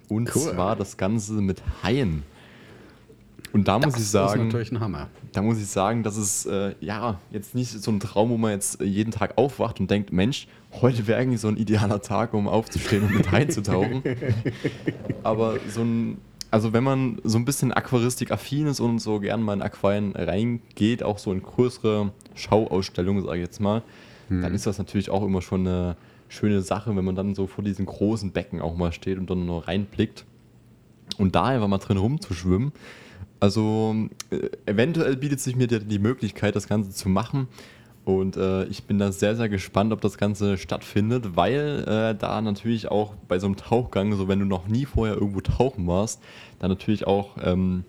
[0.08, 0.42] Und Cool.
[0.54, 2.22] zwar das Ganze mit Haien.
[3.52, 5.08] Und da muss ich sagen, ist natürlich ein Hammer.
[5.32, 8.52] da muss ich sagen, das ist äh, ja jetzt nicht so ein Traum, wo man
[8.52, 10.48] jetzt jeden Tag aufwacht und denkt, Mensch,
[10.80, 14.02] heute wäre eigentlich so ein idealer Tag, um aufzustehen und mit reinzutauchen.
[15.22, 16.18] Aber so ein,
[16.50, 21.02] also wenn man so ein bisschen Aquaristik-affin ist und so gern mal in Aquarien reingeht,
[21.02, 23.82] auch so in größere Schauausstellungen, sage ich jetzt mal,
[24.30, 25.96] dann ist das natürlich auch immer schon eine
[26.28, 29.44] schöne Sache, wenn man dann so vor diesen großen Becken auch mal steht und dann
[29.46, 30.24] nur reinblickt.
[31.18, 32.72] Und da einfach mal drin rumzuschwimmen.
[33.40, 33.96] Also
[34.30, 37.48] äh, eventuell bietet sich mir die, die Möglichkeit, das Ganze zu machen.
[38.18, 42.40] Und äh, ich bin da sehr, sehr gespannt, ob das Ganze stattfindet, weil äh, da
[42.40, 46.20] natürlich auch bei so einem Tauchgang, so wenn du noch nie vorher irgendwo tauchen warst,
[46.58, 47.84] da natürlich auch ähm,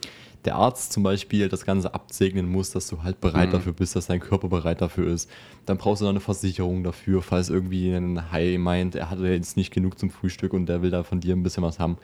[0.45, 4.07] der Arzt zum Beispiel das Ganze absegnen muss, dass du halt bereit dafür bist, dass
[4.07, 5.29] dein Körper bereit dafür ist.
[5.65, 9.55] Dann brauchst du noch eine Versicherung dafür, falls irgendwie ein Hai meint, er hatte jetzt
[9.55, 11.97] nicht genug zum Frühstück und der will da von dir ein bisschen was haben.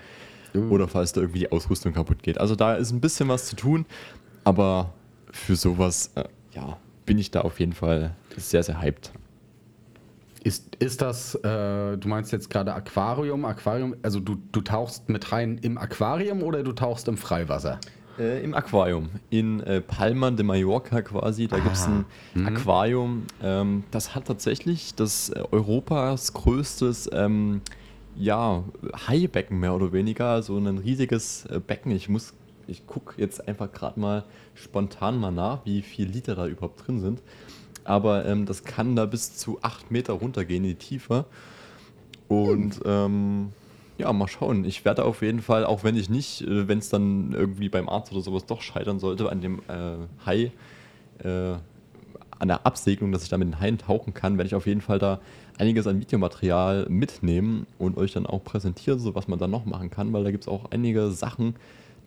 [0.69, 2.39] Oder falls da irgendwie die Ausrüstung kaputt geht.
[2.39, 3.85] Also da ist ein bisschen was zu tun,
[4.43, 4.93] aber
[5.31, 9.11] für sowas, äh, ja, bin ich da auf jeden Fall sehr, sehr hyped.
[10.43, 15.31] Ist, ist das, äh, du meinst jetzt gerade Aquarium, Aquarium, also du, du tauchst mit
[15.31, 17.79] rein im Aquarium oder du tauchst im Freiwasser?
[18.19, 19.09] Äh, Im Aquarium.
[19.29, 21.47] In äh, Palma de Mallorca quasi.
[21.47, 22.05] Da gibt es ein
[22.45, 23.23] Aquarium.
[23.43, 27.61] Ähm, das hat tatsächlich das äh, Europas größtes ähm,
[28.15, 28.63] ja,
[29.07, 30.41] Haibecken mehr oder weniger.
[30.41, 31.91] So ein riesiges äh, Becken.
[31.91, 32.33] Ich muss,
[32.67, 34.23] ich gucke jetzt einfach gerade mal
[34.55, 37.21] spontan mal nach, wie viel Liter da überhaupt drin sind.
[37.83, 41.25] Aber ähm, das kann da bis zu 8 Meter runtergehen in die Tiefe.
[42.27, 43.53] Und ähm,
[43.97, 44.65] ja, mal schauen.
[44.65, 47.89] Ich werde auf jeden Fall, auch wenn ich nicht, äh, wenn es dann irgendwie beim
[47.89, 50.51] Arzt oder sowas doch scheitern sollte, an dem äh, Hai,
[51.23, 51.55] äh,
[52.39, 54.81] an der Absegnung, dass ich da mit den Haien tauchen kann, werde ich auf jeden
[54.81, 55.19] Fall da
[55.57, 59.89] einiges an Videomaterial mitnehmen und euch dann auch präsentieren, so was man da noch machen
[59.89, 61.55] kann, weil da gibt es auch einige Sachen,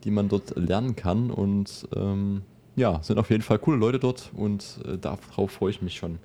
[0.05, 2.43] die man dort lernen kann und ähm,
[2.77, 6.19] ja, sind auf jeden Fall coole Leute dort und äh, darauf freue ich mich schon.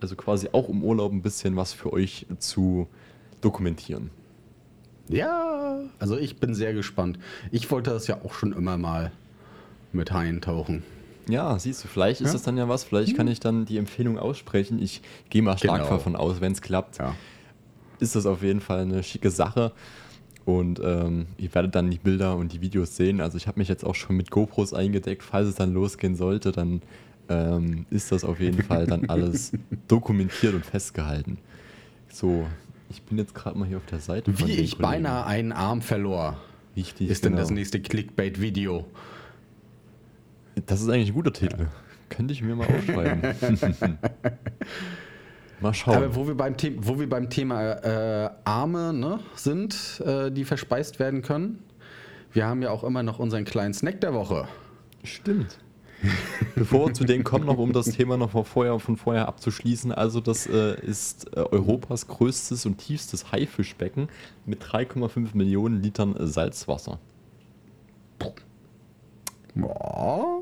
[0.00, 2.88] Also quasi auch im Urlaub ein bisschen was für euch zu
[3.42, 4.10] dokumentieren.
[5.08, 7.18] Ja, also ich bin sehr gespannt.
[7.50, 9.10] Ich wollte das ja auch schon immer mal
[9.92, 10.82] mit Haien tauchen.
[11.28, 12.32] Ja, siehst du, vielleicht ist Ja.
[12.34, 14.80] das dann ja was, vielleicht kann ich dann die Empfehlung aussprechen.
[14.80, 15.90] Ich gehe mal stark Genau.
[15.90, 17.14] davon aus, wenn es klappt, Ja.
[17.98, 19.72] ist das auf jeden Fall eine schicke Sache.
[20.50, 23.20] Und ähm, ihr werdet dann die Bilder und die Videos sehen.
[23.20, 25.22] Also ich habe mich jetzt auch schon mit GoPros eingedeckt.
[25.22, 26.82] Falls es dann losgehen sollte, dann
[27.28, 29.52] ähm, ist das auf jeden Fall dann alles
[29.88, 31.38] dokumentiert und festgehalten.
[32.12, 32.48] So,
[32.90, 34.32] ich bin jetzt gerade mal hier auf der Seite.
[34.38, 34.82] Wie ich Kollegen.
[34.82, 36.36] beinahe einen Arm verlor,
[36.76, 37.42] Richtig, ist denn genau.
[37.42, 38.86] das nächste Clickbait-Video.
[40.66, 41.68] Das ist eigentlich ein guter Titel.
[42.08, 43.22] Könnte ich mir mal aufschreiben.
[45.62, 45.96] mal schauen.
[45.96, 50.44] Aber wo wir beim, The wo wir beim Thema äh, Arme ne, sind, äh, die
[50.44, 51.62] verspeist werden können,
[52.32, 54.46] wir haben ja auch immer noch unseren kleinen Snack der Woche.
[55.04, 55.58] Stimmt.
[56.54, 59.92] Bevor wir zu denen kommen, noch um das Thema noch von vorher, von vorher abzuschließen.
[59.92, 64.08] Also das äh, ist äh, Europas größtes und tiefstes Haifischbecken
[64.46, 66.98] mit 3,5 Millionen Litern äh, Salzwasser.
[69.54, 70.40] Ja.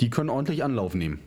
[0.00, 1.20] Die können ordentlich Anlauf nehmen.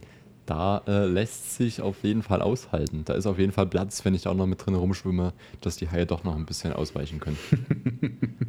[0.45, 3.03] Da äh, lässt sich auf jeden Fall aushalten.
[3.05, 5.77] Da ist auf jeden Fall Platz, wenn ich da auch noch mit drin rumschwimme, dass
[5.77, 7.37] die Haie doch noch ein bisschen ausweichen können.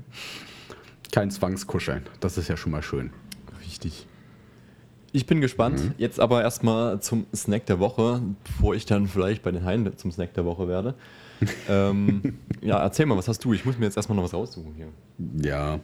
[1.12, 2.02] Kein Zwangskuscheln.
[2.20, 3.10] Das ist ja schon mal schön.
[3.64, 4.06] Richtig.
[5.12, 5.94] Ich bin gespannt.
[5.96, 10.12] Jetzt aber erstmal zum Snack der Woche, bevor ich dann vielleicht bei den Haien zum
[10.12, 10.94] Snack der Woche werde.
[11.68, 13.54] ähm, ja, erzähl mal, was hast du?
[13.54, 14.88] Ich muss mir jetzt erstmal noch was raussuchen hier.
[15.42, 15.80] Ja.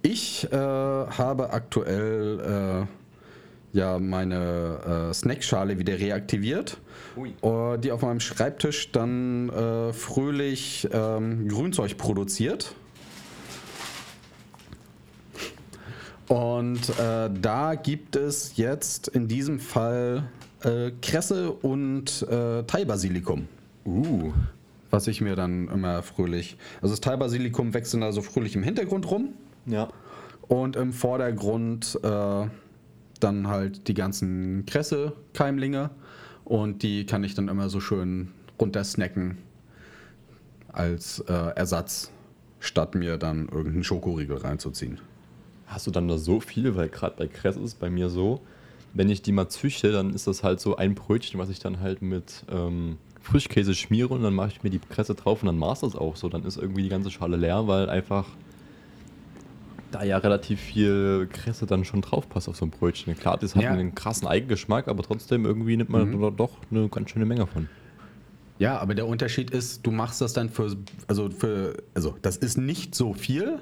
[0.00, 2.99] Ich äh, habe aktuell äh,
[3.72, 6.78] ja meine äh, Snackschale wieder reaktiviert,
[7.16, 7.34] Ui.
[7.42, 12.74] äh, die auf meinem Schreibtisch dann äh, fröhlich ähm, Grünzeug produziert.
[16.28, 20.28] Und äh, da gibt es jetzt in diesem Fall
[20.62, 23.48] äh, Kresse und äh, Thai-Basilikum
[23.84, 24.32] Uh,
[24.90, 26.56] was ich mir dann immer fröhlich.
[26.82, 29.30] Also das Thai-Basilikum wächst dann also fröhlich im Hintergrund rum
[29.66, 29.88] ja.
[30.48, 32.46] und im Vordergrund äh,
[33.20, 35.90] dann halt die ganzen Kresse-Keimlinge
[36.44, 39.38] und die kann ich dann immer so schön runtersnacken
[40.72, 42.10] als äh, Ersatz,
[42.58, 44.98] statt mir dann irgendeinen Schokoriegel reinzuziehen.
[45.66, 46.74] Hast du dann da so viel?
[46.76, 48.40] Weil gerade bei Kress ist es bei mir so,
[48.92, 51.80] wenn ich die mal züchte, dann ist das halt so ein Brötchen, was ich dann
[51.80, 55.58] halt mit ähm, Frischkäse schmiere und dann mache ich mir die Kresse drauf und dann
[55.58, 56.28] maß das auch so.
[56.28, 58.26] Dann ist irgendwie die ganze Schale leer, weil einfach
[59.90, 63.16] da ja relativ viel Kresse dann schon drauf passt auf so ein Brötchen.
[63.16, 63.70] Klar, das hat Ja.
[63.72, 66.20] einen krassen Eigengeschmack, aber trotzdem irgendwie nimmt man Mhm.
[66.20, 67.68] da doch eine ganz schöne Menge von.
[68.58, 70.76] Ja, aber der Unterschied ist, du machst das dann für,
[71.08, 73.58] also für, also das ist nicht so viel,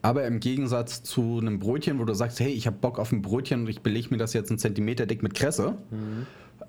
[0.00, 3.20] aber im Gegensatz zu einem Brötchen, wo du sagst, hey, ich habe Bock auf ein
[3.22, 5.74] Brötchen und ich belege mir das jetzt einen Zentimeter dick mit Kresse,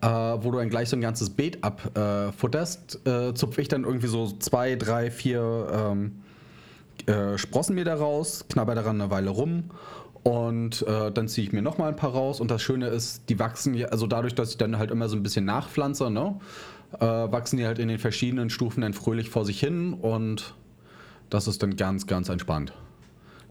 [0.01, 4.08] äh, wo du dann gleich so ein ganzes Beet abfutterst, äh, zupfe ich dann irgendwie
[4.08, 6.12] so zwei, drei, vier ähm,
[7.08, 9.71] äh, Sprossen mir da raus, knabber daran eine Weile rum
[10.23, 12.39] und äh, dann ziehe ich mir nochmal ein paar raus.
[12.39, 15.15] Und das Schöne ist, die wachsen ja, also dadurch, dass ich dann halt immer so
[15.15, 16.39] ein bisschen nachpflanze, ne,
[16.99, 20.53] äh, wachsen die halt in den verschiedenen Stufen dann fröhlich vor sich hin und
[21.29, 22.73] das ist dann ganz, ganz entspannt.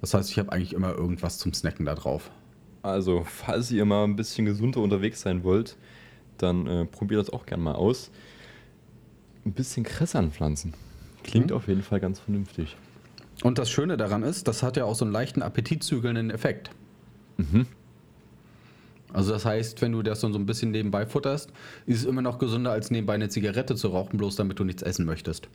[0.00, 2.30] Das heißt, ich habe eigentlich immer irgendwas zum Snacken da drauf.
[2.82, 5.76] Also, falls ihr mal ein bisschen gesunder unterwegs sein wollt,
[6.38, 8.10] dann äh, probiert das auch gerne mal aus.
[9.44, 10.74] Ein bisschen Kresse anpflanzen.
[11.22, 11.56] Klingt Mhm.
[11.56, 12.76] auf jeden Fall ganz vernünftig.
[13.42, 16.70] Und das Schöne daran ist, das hat ja auch so einen leichten appetitzügelnden Effekt.
[19.12, 21.52] Also das heißt, wenn du das dann so ein bisschen nebenbei futterst,
[21.86, 24.82] ist es immer noch gesünder, als nebenbei eine Zigarette zu rauchen, bloß damit du nichts
[24.82, 25.48] essen möchtest.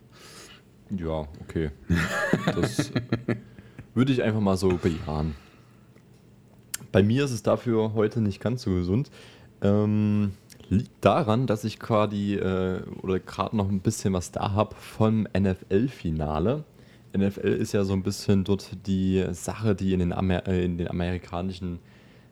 [0.90, 1.70] Ja, okay.
[2.46, 2.92] Das
[3.94, 5.34] würde ich einfach mal so bejahen.
[6.92, 9.10] Bei mir ist es dafür heute nicht ganz so gesund.
[9.60, 10.32] Ähm,
[10.68, 15.26] liegt daran, dass ich gerade äh, oder gerade noch ein bisschen was da habe vom
[15.36, 16.64] NFL-Finale.
[17.16, 20.78] NFL ist ja so ein bisschen dort die Sache, die in den, Amer äh, in
[20.78, 21.78] den amerikanischen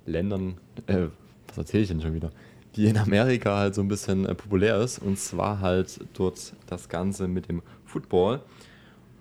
[0.07, 1.07] Ländern, äh,
[1.49, 2.31] was erzähle ich denn schon wieder?
[2.77, 4.99] Die in Amerika halt so ein bisschen äh, populär ist.
[4.99, 8.41] Und zwar halt dort das Ganze mit dem Football.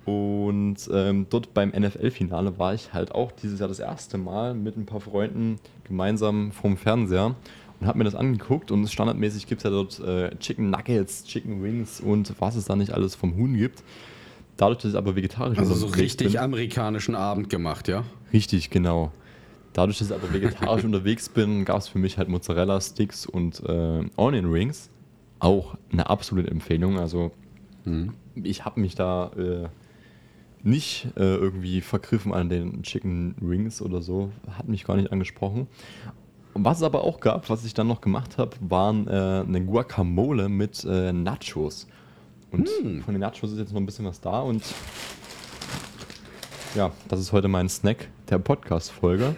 [0.06, 4.78] Und ähm, dort beim NFL-Finale war ich halt auch dieses Jahr das erste Mal mit
[4.78, 7.36] ein paar Freunden gemeinsam vom Fernseher
[7.80, 8.70] und habe mir das angeguckt.
[8.70, 12.76] Und standardmäßig gibt es ja dort äh, Chicken Nuggets, Chicken Wings und was es da
[12.76, 13.84] nicht alles vom Huhn gibt.
[14.58, 18.04] Dadurch, dass ich aber vegetarisch Also so unterwegs richtig bin, amerikanischen Abend gemacht, ja?
[18.32, 19.12] Richtig, genau.
[19.74, 24.04] Dadurch, dass ich aber vegetarisch unterwegs bin, gab es für mich halt Mozzarella-Sticks und äh,
[24.16, 24.90] Onion Rings.
[25.40, 26.98] Auch eine absolute Empfehlung.
[26.98, 27.32] Also
[28.36, 29.68] ich habe mich da äh,
[30.64, 34.32] nicht äh, irgendwie vergriffen an den Chicken Rings oder so.
[34.58, 35.68] Hat mich gar nicht angesprochen.
[36.56, 40.50] Was es aber auch gab, was ich dann noch gemacht habe, waren äh, eine Guacamole
[40.50, 41.88] mit äh, Nachos.
[42.56, 44.64] Und von den Nachos ist jetzt noch ein bisschen was da und
[46.74, 49.36] ja, das ist heute mein Snack der Podcast-Folge.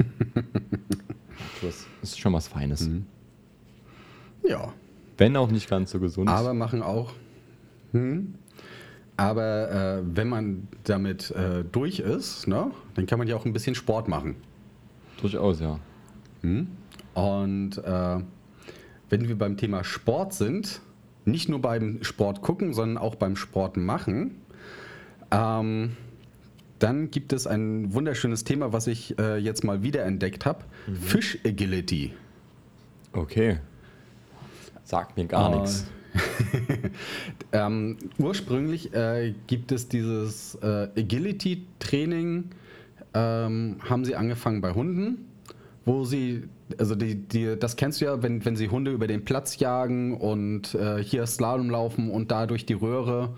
[1.61, 2.89] das ist schon was Feines.
[4.43, 4.73] Ja.
[5.17, 6.29] Wenn auch nicht ganz so gesund.
[6.29, 7.13] Aber machen auch.
[7.91, 8.35] Hm.
[9.17, 13.53] Aber äh, wenn man damit äh, durch ist, ne, dann kann man ja auch ein
[13.53, 14.35] bisschen Sport machen.
[15.21, 15.79] durchaus, ja.
[17.13, 18.19] Und äh,
[19.09, 20.81] wenn wir beim Thema Sport sind,
[21.27, 24.35] nicht nur beim Sport gucken, sondern auch beim Sport machen,
[25.31, 25.95] ähm,
[26.79, 30.63] dann gibt es ein wunderschönes Thema, was ich äh, jetzt mal wiederentdeckt habe:
[31.01, 32.13] Fish Agility.
[33.13, 33.59] Okay.
[34.83, 35.55] Sagt mir gar Ah.
[35.61, 35.85] nichts.
[37.53, 42.45] Ähm, ursprünglich äh, gibt es dieses äh, Agility-Training,
[43.13, 45.26] ähm, haben sie angefangen bei Hunden,
[45.87, 46.43] wo sie,
[46.77, 50.17] also die, die, das kennst du ja, wenn, wenn sie Hunde über den Platz jagen
[50.17, 53.29] und äh, hier Slalom laufen und da durch die Röhre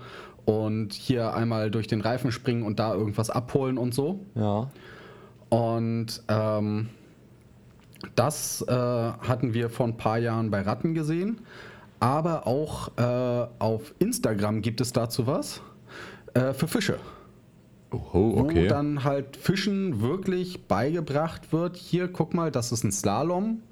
[0.46, 4.26] und hier einmal durch den Reifen springen und da irgendwas abholen und so.
[4.34, 4.68] Ja.
[5.48, 6.88] Und ähm,
[8.16, 11.42] das äh, hatten wir vor ein paar Jahren bei Ratten gesehen.
[12.00, 15.60] Aber auch äh, auf Instagram gibt es dazu was
[16.34, 16.98] äh, für Fische.
[17.92, 18.68] Oho, Wo okay.
[18.68, 23.62] dann halt Fischen wirklich beigebracht wird, hier guck mal, das ist ein Slalom.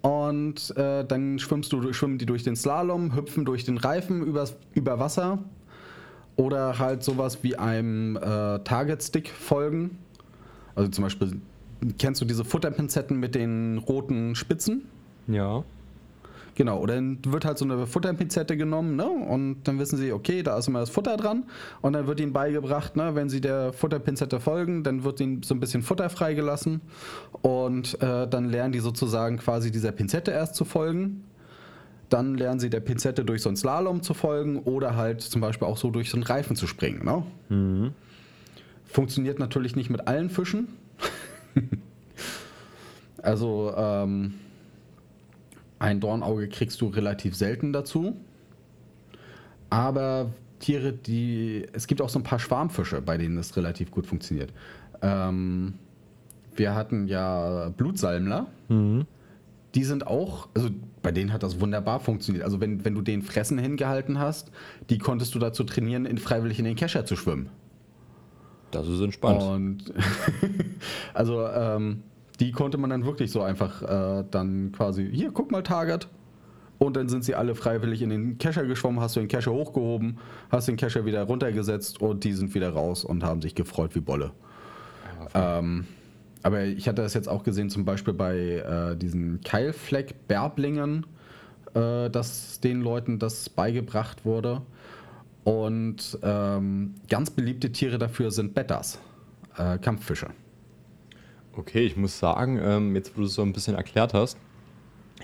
[0.00, 4.56] Und äh, dann schwimmst du, schwimmen die durch den Slalom, hüpfen durch den Reifen übers,
[4.74, 5.38] über Wasser.
[6.36, 9.98] Oder halt sowas wie einem äh, Target-Stick folgen.
[10.74, 11.40] Also zum Beispiel,
[11.98, 14.88] kennst du diese Futterpinzetten mit den roten Spitzen?
[15.26, 15.64] Ja.
[16.56, 19.08] Genau, oder dann wird halt so eine Futterpinzette genommen, ne?
[19.08, 21.44] Und dann wissen sie, okay, da ist immer das Futter dran.
[21.80, 25.54] Und dann wird ihnen beigebracht, ne, wenn sie der Futterpinzette folgen, dann wird ihnen so
[25.54, 26.80] ein bisschen Futter freigelassen.
[27.42, 31.24] Und äh, dann lernen die sozusagen quasi dieser Pinzette erst zu folgen.
[32.08, 35.66] Dann lernen sie der Pinzette durch so einen Slalom zu folgen oder halt zum Beispiel
[35.66, 37.04] auch so durch so einen Reifen zu springen.
[37.04, 37.24] Ne?
[38.84, 40.68] Funktioniert natürlich nicht mit allen Fischen.
[43.22, 44.34] also ähm,
[45.84, 48.16] ein Dornauge kriegst du relativ selten dazu.
[49.68, 51.66] Aber Tiere, die.
[51.74, 54.50] Es gibt auch so ein paar Schwarmfische, bei denen es relativ gut funktioniert.
[55.02, 55.74] Ähm,
[56.56, 58.46] wir hatten ja Blutsalmler.
[59.74, 60.70] die sind auch, also
[61.02, 62.44] bei denen hat das wunderbar funktioniert.
[62.44, 64.52] Also wenn, wenn du den Fressen hingehalten hast,
[64.88, 67.50] die konntest du dazu trainieren, in freiwillig in den Kescher zu schwimmen.
[68.70, 69.42] Das ist entspannt.
[69.42, 69.92] Und
[71.14, 72.04] also ähm,
[72.40, 76.08] die konnte man dann wirklich so einfach äh, dann quasi, hier, guck mal, Target.
[76.78, 80.18] Und dann sind sie alle freiwillig in den Kescher geschwommen, hast du den Kescher hochgehoben,
[80.50, 84.00] hast den Kescher wieder runtergesetzt und die sind wieder raus und haben sich gefreut wie
[84.00, 84.32] Bolle.
[85.34, 85.86] Ähm,
[86.42, 91.06] aber ich hatte das jetzt auch gesehen, zum Beispiel bei äh, diesen Keilfleck-Bärblingen,
[91.74, 94.60] äh, dass den Leuten das beigebracht wurde.
[95.44, 98.98] Und ähm, ganz beliebte Tiere dafür sind Bettas,
[99.56, 100.28] äh, Kampffische.
[101.56, 104.36] Okay, ich muss sagen, ähm, jetzt wo du es so ein bisschen erklärt hast,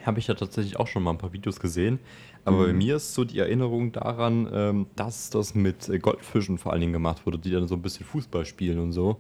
[0.05, 1.99] habe ich ja tatsächlich auch schon mal ein paar Videos gesehen.
[2.47, 6.73] Aber bei mir ist so die Erinnerung daran, ähm, dass das mit äh, Goldfischen vor
[6.73, 9.19] allen Dingen gemacht wurde, die dann so ein bisschen Fußball spielen und so.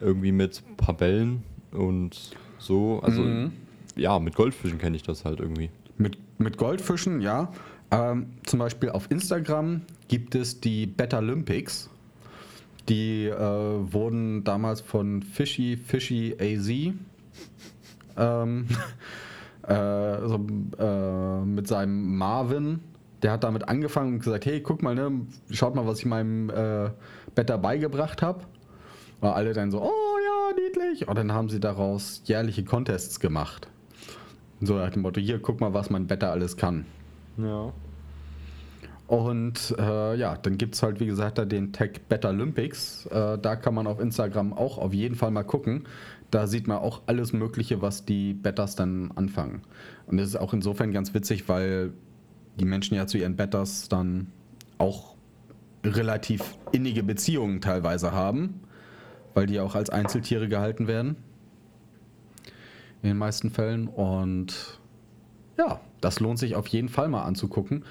[0.00, 0.62] Irgendwie mit
[0.98, 3.00] Bällen und so.
[3.02, 3.52] Also Mhm.
[3.94, 5.70] ja, mit Goldfischen kenne ich das halt irgendwie.
[5.98, 7.52] Mit, mit Goldfischen, ja.
[7.90, 11.90] Ähm, zum Beispiel auf Instagram gibt es die Betalympics.
[12.88, 13.38] Die äh,
[13.92, 16.68] wurden damals von Fishy Fishy AZ
[18.16, 18.66] ähm,
[19.68, 20.46] äh, so,
[20.78, 22.80] äh, mit seinem Marvin.
[23.22, 25.10] Der hat damit angefangen und gesagt, hey, guck mal, ne,
[25.50, 26.90] schaut mal, was ich meinem äh,
[27.34, 28.44] Beta beigebracht habe.
[29.20, 31.08] Und alle dann so, oh ja, niedlich.
[31.08, 33.68] Und dann haben sie daraus jährliche Contests gemacht.
[34.60, 36.86] So nach dem Motto, hier, guck mal, was mein Beta alles kann.
[37.36, 37.72] Ja.
[39.08, 43.06] Und äh, ja, dann gibt es halt, wie gesagt, da den Tech Beta Olympics.
[43.06, 45.84] Äh, da kann man auf Instagram auch auf jeden Fall mal gucken.
[46.30, 49.62] Da sieht man auch alles Mögliche, was die Betas dann anfangen.
[50.06, 51.94] Und das ist auch insofern ganz witzig, weil
[52.60, 54.26] die Menschen ja zu ihren Betas dann
[54.76, 55.14] auch
[55.82, 58.60] relativ innige Beziehungen teilweise haben,
[59.32, 61.16] weil die auch als Einzeltiere gehalten werden.
[63.02, 63.88] In den meisten Fällen.
[63.88, 64.78] Und
[65.56, 67.84] ja, das lohnt sich auf jeden Fall mal anzugucken.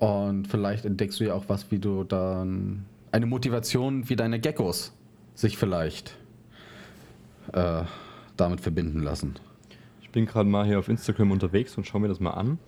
[0.00, 4.92] Und vielleicht entdeckst du ja auch was, wie du dann eine Motivation wie deine Geckos
[5.34, 6.16] sich vielleicht
[7.52, 7.82] äh,
[8.36, 9.34] damit verbinden lassen.
[10.00, 12.58] Ich bin gerade mal hier auf Instagram unterwegs und schaue mir das mal an.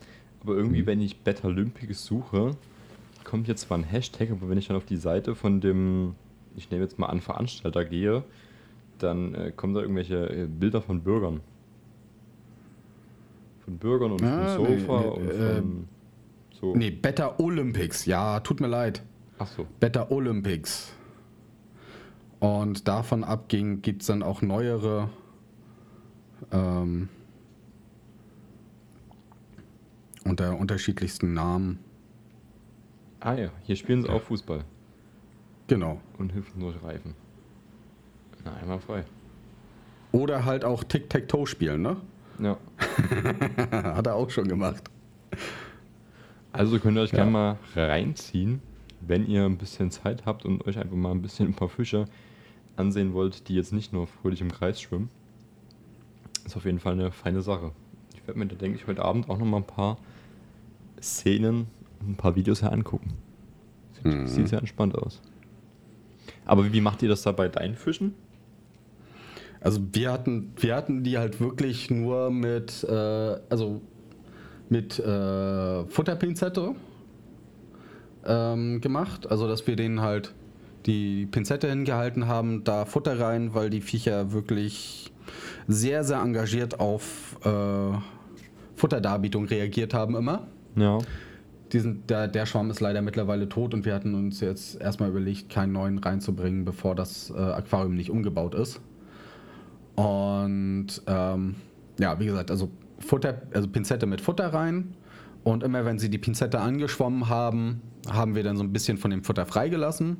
[0.42, 2.56] Aber irgendwie, wenn ich Betalympics suche,
[3.24, 6.14] kommt jetzt zwar ein Hashtag, aber wenn ich dann auf die Seite von dem,
[6.54, 8.24] ich nehme jetzt mal an, Veranstalter gehe,
[8.98, 11.40] dann äh, kommen da irgendwelche äh, Bilder von Bürgern.
[13.64, 15.88] Von Bürgern und Ah, vom nee, Sofa nee, und äh, von.
[16.62, 16.76] So.
[16.76, 18.06] Nee, Beta Olympics.
[18.06, 19.02] Ja, tut mir leid.
[19.38, 19.66] Ach so.
[19.80, 20.92] Beta Olympics.
[22.38, 25.10] Und davon abging gibt es dann auch neuere
[26.52, 27.08] ähm,
[30.24, 31.80] unter unterschiedlichsten Namen.
[33.18, 34.64] Ah ja, hier spielen sie auch Fußball
[35.66, 36.00] Genau.
[36.18, 37.14] und hüpfen durch Reifen.
[38.44, 39.04] Na, einmal frei.
[40.12, 41.96] Oder halt auch Tic-Tac-Toe spielen, ne?
[42.38, 42.56] Ja.
[43.70, 44.82] Hat er auch schon gemacht.
[46.52, 47.18] Also könnt ihr euch Ja.
[47.18, 48.60] gerne mal reinziehen,
[49.00, 52.04] wenn ihr ein bisschen Zeit habt und euch einfach mal ein bisschen ein paar Fische
[52.76, 55.08] ansehen wollt, die jetzt nicht nur fröhlich im Kreis schwimmen.
[56.44, 57.72] Ist auf jeden Fall eine feine Sache.
[58.14, 59.98] Ich werde mir da, denke ich, heute Abend auch noch mal ein paar
[61.00, 61.66] Szenen
[62.00, 63.12] und ein paar Videos her angucken.
[63.94, 64.26] Sieht, Mhm.
[64.26, 65.20] sieht sehr entspannt aus.
[66.44, 68.14] Aber wie macht ihr das da bei deinen Fischen?
[69.60, 72.92] Also wir hatten, wir hatten die halt wirklich nur mit, äh,
[73.48, 73.80] also
[74.72, 76.74] mit äh, Futterpinzette
[78.24, 79.30] ähm, gemacht.
[79.30, 80.32] Also dass wir denen halt
[80.86, 85.12] die Pinzette hingehalten haben, da Futter rein, weil die Viecher wirklich
[85.68, 87.98] sehr, sehr engagiert auf äh,
[88.74, 90.46] Futterdarbietung reagiert haben immer.
[90.74, 90.98] Ja.
[91.72, 95.50] Diesen, der, der Schwarm ist leider mittlerweile tot und wir hatten uns jetzt erstmal überlegt,
[95.50, 98.80] keinen neuen reinzubringen, bevor das äh, Aquarium nicht umgebaut ist.
[99.96, 101.54] Und ähm,
[101.98, 102.70] ja, wie gesagt, also
[103.02, 104.94] Futter, also Pinzette mit Futter rein.
[105.44, 109.10] Und immer wenn sie die Pinzette angeschwommen haben, haben wir dann so ein bisschen von
[109.10, 110.18] dem Futter freigelassen.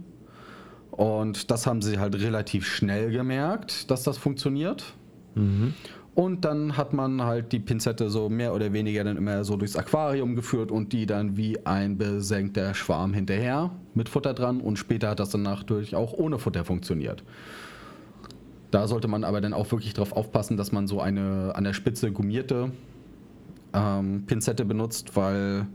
[0.91, 4.95] Und das haben sie halt relativ schnell gemerkt, dass das funktioniert.
[6.15, 9.77] Und dann hat man halt die Pinzette so mehr oder weniger dann immer so durchs
[9.77, 15.09] Aquarium geführt und die dann wie ein besenkter Schwarm hinterher mit Futter dran und später
[15.09, 17.23] hat das dann natürlich auch ohne Futter funktioniert.
[18.73, 21.75] Da sollte man aber dann auch wirklich darauf aufpassen, dass man so eine an der
[21.75, 22.73] Spitze gummierte
[23.73, 25.67] ähm, Pinzette benutzt, weil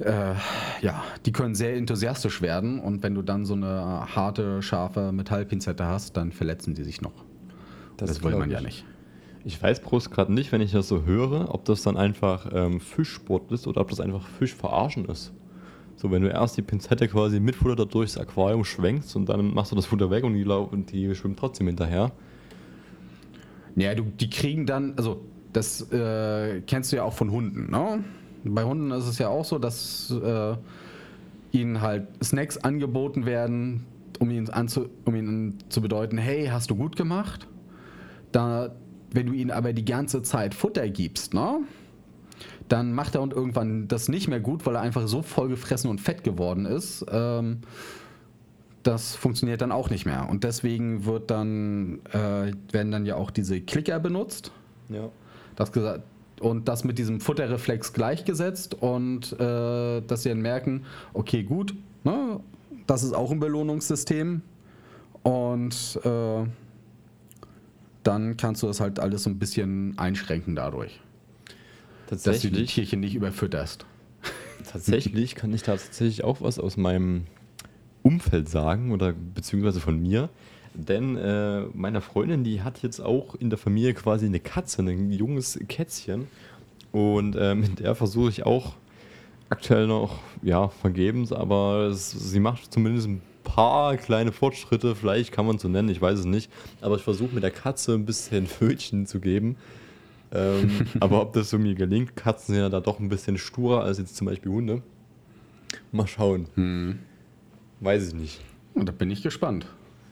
[0.00, 0.34] äh,
[0.80, 5.86] ja, die können sehr enthusiastisch werden und wenn du dann so eine harte, scharfe Metallpinzette
[5.86, 7.24] hast, dann verletzen die sich noch.
[7.96, 8.64] Das, will glaub man ja ich.
[8.64, 8.84] nicht.
[9.44, 12.80] Ich weiß bloß gerade nicht, wenn ich das so höre, ob das dann einfach ähm,
[12.80, 15.32] Fischsport ist oder ob das einfach Fischverarschen ist.
[16.00, 19.72] So, wenn du erst die Pinzette quasi mit Futter durchs Aquarium schwenkst und dann machst
[19.72, 22.12] du das Futter weg und die, und die schwimmen trotzdem hinterher.
[23.74, 25.22] Ja, du, die kriegen dann, also
[25.52, 27.72] das äh, kennst du ja auch von Hunden.
[27.72, 28.04] Ne?
[28.44, 30.54] Bei Hunden ist es ja auch so, dass äh,
[31.50, 33.84] ihnen halt Snacks angeboten werden,
[34.20, 37.48] um ihnen, anzu, um ihnen zu bedeuten, hey, hast du gut gemacht?
[38.30, 38.70] Da,
[39.10, 41.58] wenn du ihnen aber die ganze Zeit Futter gibst, ne?
[42.68, 46.00] Dann macht der Hund irgendwann das nicht mehr gut, weil er einfach so vollgefressen und
[46.00, 47.04] fett geworden ist.
[47.10, 47.60] Ähm,
[48.82, 50.28] das funktioniert dann auch nicht mehr.
[50.28, 54.52] Und deswegen wird dann, äh, werden dann ja auch diese Klicker benutzt.
[54.88, 55.08] Ja.
[55.56, 56.02] Das gesagt,
[56.40, 62.40] und das mit diesem Futterreflex gleichgesetzt und äh, dass sie dann merken, okay, gut, ne,
[62.86, 64.42] das ist auch ein Belohnungssystem.
[65.22, 66.46] Und äh,
[68.04, 71.00] dann kannst du das halt alles so ein bisschen einschränken dadurch.
[72.08, 73.84] Dass du die Tatsächlich, Tierchen nicht überfütterst.
[74.70, 77.26] tatsächlich kann ich da tatsächlich auch was aus meinem
[78.02, 80.30] Umfeld sagen oder beziehungsweise von mir.
[80.74, 85.10] Denn äh, meine Freundin, die hat jetzt auch in der Familie quasi eine Katze, ein
[85.10, 86.28] junges Kätzchen.
[86.92, 88.74] Und äh, mit der versuche ich auch
[89.50, 95.46] aktuell noch, ja, vergebens, aber es, sie macht zumindest ein paar kleine Fortschritte, vielleicht kann
[95.46, 96.50] man es so nennen, ich weiß es nicht.
[96.80, 99.56] Aber ich versuche mit der Katze ein bisschen Fötchen zu geben.
[100.32, 100.70] Ähm,
[101.00, 103.98] aber ob das so mir gelingt, Katzen sind ja da doch ein bisschen sturer als
[103.98, 104.82] jetzt zum Beispiel Hunde.
[105.92, 106.98] Mal schauen.
[107.80, 108.40] Weiß ich nicht.
[108.74, 109.66] Und da bin ich gespannt.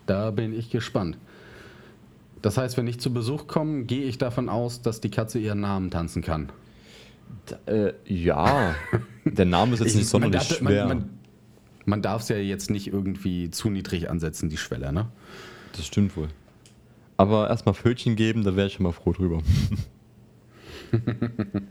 [0.06, 1.18] Da bin ich gespannt.
[2.42, 5.60] Das heißt, wenn ich zu Besuch komme, gehe ich davon aus, dass die Katze ihren
[5.60, 6.50] Namen tanzen kann.
[7.46, 8.74] Da, äh, ja,
[9.24, 10.86] der Name ist jetzt nicht Ich- man sonderlich darf- schwer.
[10.86, 11.10] Man, man,
[11.86, 15.06] man darf es ja jetzt nicht irgendwie zu niedrig ansetzen, die Schwelle, ne?
[15.76, 16.28] das stimmt wohl.
[17.16, 19.42] Aber erstmal Fötchen geben, da wäre ich schon mal froh drüber.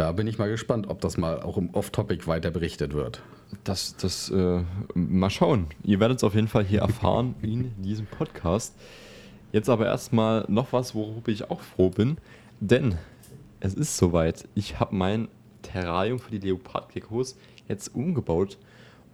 [0.00, 3.22] Da bin ich mal gespannt, ob das mal auch im Off-Topic weiter berichtet wird.
[3.64, 4.62] Das, das, äh,
[4.94, 5.66] mal schauen.
[5.82, 8.76] Ihr werdet es auf jeden Fall hier erfahren in diesem Podcast.
[9.52, 12.18] Jetzt aber erstmal noch was, worüber ich auch froh bin,
[12.60, 12.96] denn
[13.58, 14.48] es ist soweit.
[14.54, 15.28] Ich habe mein
[15.62, 17.36] Terrarium für die Leopardgeckos
[17.68, 18.58] jetzt umgebaut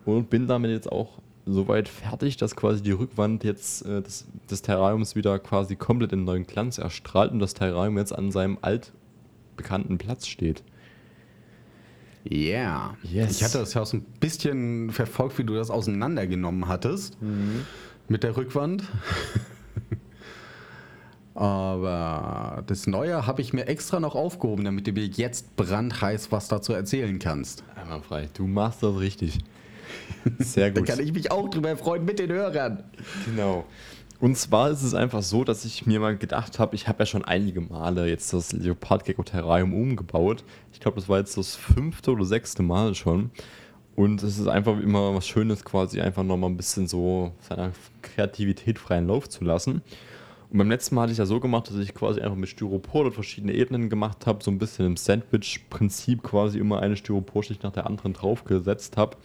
[0.04, 4.62] und bin damit jetzt auch soweit fertig, dass quasi die Rückwand jetzt äh, des, des
[4.62, 9.96] Terrariums wieder quasi komplett in neuen Glanz erstrahlt und das Terrarium jetzt an seinem altbekannten
[9.96, 10.62] Platz steht.
[12.28, 12.96] Yeah.
[13.04, 13.36] Yes.
[13.36, 17.16] Ich hatte das ja auch so ein bisschen verfolgt, wie du das auseinandergenommen hattest
[18.08, 18.82] mit der Rückwand.
[21.34, 26.48] Aber das Neue habe ich mir extra noch aufgehoben, damit du mir jetzt brandheiß was
[26.48, 27.62] dazu erzählen kannst.
[27.74, 28.28] Einwandfrei.
[28.34, 29.38] Du machst das richtig.
[30.38, 30.88] Sehr Da gut.
[30.88, 32.84] kann ich mich auch drüber freuen mit den Hörern.
[33.26, 33.64] Genau.
[34.18, 37.06] Und zwar ist es einfach so, dass ich mir mal gedacht habe, ich habe ja
[37.06, 40.42] schon einige Male jetzt das Leopardgecko-Terrarium umgebaut.
[40.72, 43.30] Ich glaube, das war jetzt das fünfte oder sechste Mal schon.
[43.94, 47.72] Und es ist einfach immer was Schönes, quasi einfach nochmal ein bisschen so seiner
[48.02, 49.82] Kreativität freien Lauf zu lassen.
[50.50, 53.04] Und beim letzten Mal hatte ich ja so gemacht, dass ich quasi einfach mit Styropor
[53.04, 57.72] dort verschiedene Ebenen gemacht habe, so ein bisschen im Sandwich-Prinzip quasi immer eine Styroporschicht nach
[57.72, 59.16] der anderen draufgesetzt habe,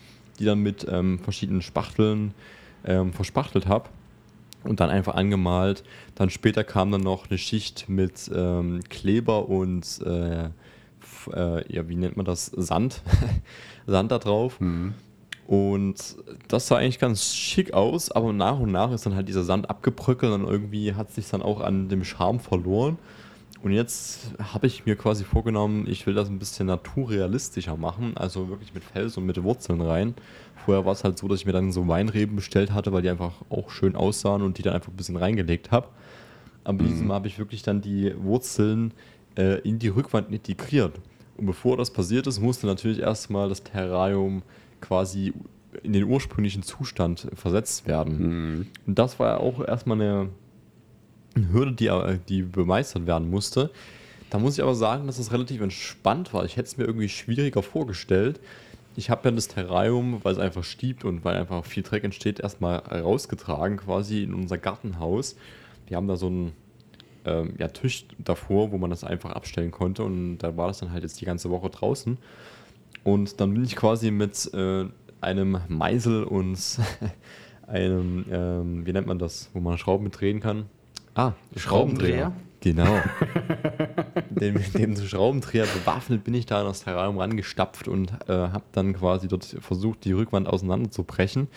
[0.42, 2.34] die dann mit ähm, verschiedenen Spachteln
[2.84, 3.90] ähm, verspachtelt habe
[4.64, 5.84] und dann einfach angemalt.
[6.16, 10.50] Dann später kam dann noch eine Schicht mit ähm, Kleber und äh,
[11.34, 12.48] äh, ja, wie nennt man das?
[12.48, 13.04] Sand.
[13.88, 14.60] Sand da drauf.
[15.48, 16.16] Und
[16.48, 19.70] das sah eigentlich ganz schick aus, aber nach und nach ist dann halt dieser Sand
[19.70, 22.98] abgebröckelt und irgendwie hat sich dann auch an dem Charme verloren.
[23.64, 28.50] Und jetzt habe ich mir quasi vorgenommen, ich will das ein bisschen naturrealistischer machen, also
[28.50, 30.16] wirklich mit Fels und mit Wurzeln rein.
[30.66, 33.10] Vorher war es halt so, dass ich mir dann so Weinreben bestellt hatte, weil die
[33.10, 35.90] einfach auch schön aussahen und die dann einfach ein bisschen reingelegt habe.
[36.64, 38.94] Aber diesem Mal habe ich wirklich dann die Wurzeln
[39.36, 41.00] äh, in die Rückwand integriert.
[41.38, 44.44] Und bevor das passiert ist, musste natürlich erstmal das Terrarium
[44.80, 45.34] quasi
[45.84, 48.68] in den ursprünglichen Zustand versetzt werden.
[48.88, 50.30] Und das war ja auch erstmal eine
[51.36, 53.72] Hürde, die, äh, die bemeistert werden musste.
[54.30, 56.46] Da muss ich aber sagen, dass es relativ entspannt war.
[56.46, 58.40] Ich hätte es mir irgendwie schwieriger vorgestellt.
[58.96, 62.40] Ich habe ja das Terrarium, weil es einfach stiebt und weil einfach viel Dreck entsteht,
[62.40, 65.36] erstmal rausgetragen, quasi in unser Gartenhaus.
[65.88, 66.54] Wir haben da so einen
[67.26, 70.92] ähm, ja, Tisch davor, wo man das einfach abstellen konnte und da war das dann
[70.92, 72.18] halt jetzt die ganze Woche draußen.
[73.04, 74.86] Und dann bin ich quasi mit äh,
[75.22, 76.58] einem Meisel und
[77.68, 80.66] einem, ähm, wie nennt man das, wo man Schrauben mit drehen kann?
[81.14, 82.34] Ah, Schraubendreher?
[82.62, 83.00] Genau.
[84.30, 88.64] den, mit dem Schraubendreher bewaffnet bin ich da an das Terrarium rangestapft und äh, habe
[88.72, 91.48] dann quasi dort versucht, die Rückwand auseinanderzubrechen.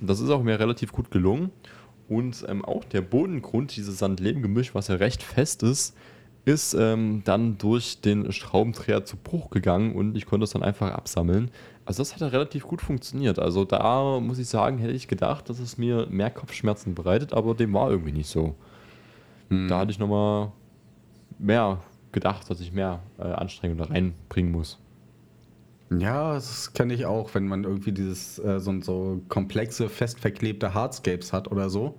[0.00, 1.50] Das ist auch mir relativ gut gelungen.
[2.08, 5.96] Und ähm, auch der Bodengrund, dieses Sand-Lehm-Gemisch, was ja recht fest ist,
[6.44, 10.92] ist ähm, dann durch den Schraubendreher zu Bruch gegangen und ich konnte es dann einfach
[10.92, 11.50] absammeln.
[11.84, 13.40] Also das hat ja relativ gut funktioniert.
[13.40, 17.54] Also da muss ich sagen, hätte ich gedacht, dass es mir mehr Kopfschmerzen bereitet, aber
[17.54, 18.54] dem war irgendwie nicht so.
[19.48, 20.52] Da hatte ich nochmal
[21.38, 21.80] mehr
[22.12, 24.78] gedacht, dass ich mehr äh, Anstrengung da reinbringen muss.
[25.96, 30.74] Ja, das kenne ich auch, wenn man irgendwie dieses äh, so, so komplexe, fest verklebte
[30.74, 31.96] Hardscapes hat oder so.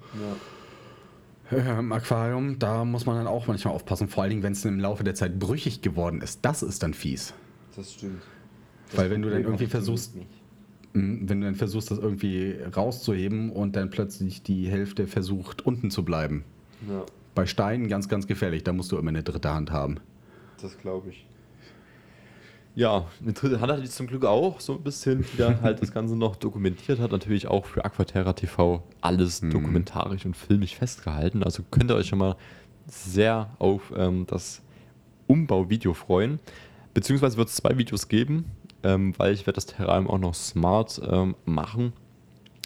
[1.52, 4.66] Äh, Im Aquarium, da muss man dann auch manchmal aufpassen, vor allen Dingen, wenn es
[4.66, 6.44] im Laufe der Zeit brüchig geworden ist.
[6.44, 7.34] Das ist dann fies.
[7.78, 8.22] Das stimmt.
[8.94, 10.16] Weil wenn du dann irgendwie versuchst,
[10.98, 15.92] Mhm, wenn du dann versuchst, das irgendwie rauszuheben und dann plötzlich die Hälfte versucht, unten
[15.92, 16.44] zu bleiben.
[16.90, 17.06] Ja,
[17.38, 18.64] Bei Steinen ganz, ganz gefährlich.
[18.64, 20.00] Da musst du immer eine dritte Hand haben.
[20.60, 21.26] das glaube ich.
[22.74, 25.82] Ja, eine dritte Hand hatte ich zum Glück auch, so ein bisschen, die da halt
[25.82, 27.12] das Ganze noch dokumentiert hat.
[27.12, 31.44] Natürlich auch für Aquaterra TV alles dokumentarisch und filmisch festgehalten.
[31.44, 32.36] Also könnt ihr euch schon mal
[32.88, 34.64] sehr auf ähm, das
[35.28, 36.40] Umbauvideo freuen.
[36.96, 38.46] Beziehungsweise wird es zwei Videos geben,
[38.82, 41.94] ähm, weil ich werde das Terrarium auch noch smart ähm, machen.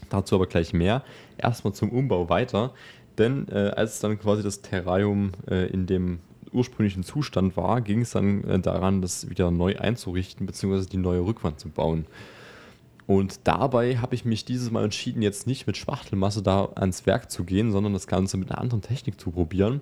[0.09, 1.03] Dazu aber gleich mehr.
[1.38, 2.74] Erstmal zum Umbau weiter.
[3.22, 6.19] Denn äh, als dann quasi das Terrarium äh, in dem
[6.51, 11.19] ursprünglichen Zustand war, ging es dann äh, daran, das wieder neu einzurichten, beziehungsweise die neue
[11.19, 12.07] Rückwand zu bauen.
[13.05, 17.30] Und dabei habe ich mich dieses Mal entschieden, jetzt nicht mit Spachtelmasse da ans Werk
[17.30, 19.82] zu gehen, sondern das Ganze mit einer anderen Technik zu probieren.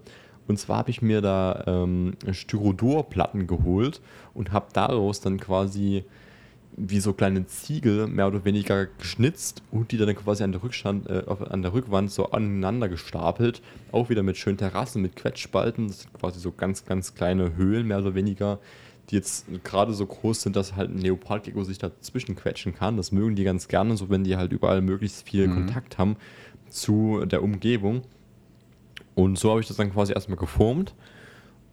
[0.50, 4.02] Und zwar habe ich mir da ähm, Styrodorplatten geholt
[4.34, 6.04] und habe daraus dann quasi
[6.78, 11.08] wie so kleine Ziegel mehr oder weniger geschnitzt und die dann quasi an der, Rückstand,
[11.10, 13.62] äh, an der Rückwand so aneinander gestapelt.
[13.92, 15.88] Auch wieder mit schönen Terrassen, mit Quetschspalten.
[15.88, 18.60] Das sind quasi so ganz, ganz kleine Höhlen, mehr oder weniger,
[19.10, 22.96] die jetzt gerade so groß sind, dass halt ein Leopardgecko sich dazwischen quetschen kann.
[22.96, 25.54] Das mögen die ganz gerne, so wenn die halt überall möglichst viel Mhm.
[25.56, 26.16] Kontakt haben
[26.70, 28.04] zu der Umgebung.
[29.16, 30.94] Und so habe ich das dann quasi erstmal geformt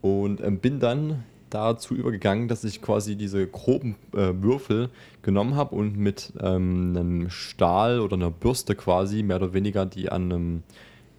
[0.00, 4.90] und ähm, bin dann dazu übergegangen, dass ich quasi diese groben äh, Würfel
[5.22, 10.10] genommen habe und mit ähm, einem Stahl oder einer Bürste quasi mehr oder weniger, die
[10.10, 10.62] an einem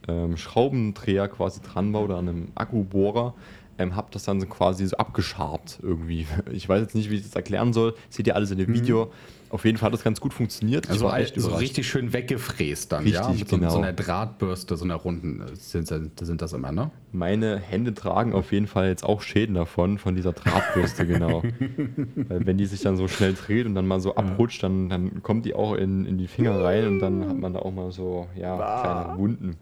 [0.07, 3.33] ähm, Schraubendreher quasi dran war oder an einem Akkubohrer,
[3.77, 6.25] ähm, habe das dann so quasi so abgeschabt irgendwie.
[6.51, 7.95] Ich weiß jetzt nicht, wie ich das erklären soll.
[8.09, 9.11] Seht ihr alles in dem Video.
[9.49, 10.89] Auf jeden Fall hat das ganz gut funktioniert.
[10.89, 13.27] Also so richtig schön weggefräst dann, ja?
[13.27, 13.69] Richtig, Mit so, genau.
[13.69, 16.91] so einer Drahtbürste, so einer runden, äh, sind, sind das immer, ne?
[17.13, 21.43] Meine Hände tragen auf jeden Fall jetzt auch Schäden davon, von dieser Drahtbürste, genau.
[22.15, 25.23] Weil wenn die sich dann so schnell dreht und dann mal so abrutscht, dann, dann
[25.23, 27.91] kommt die auch in, in die Finger rein und dann hat man da auch mal
[27.91, 29.55] so, ja, kleine Wunden.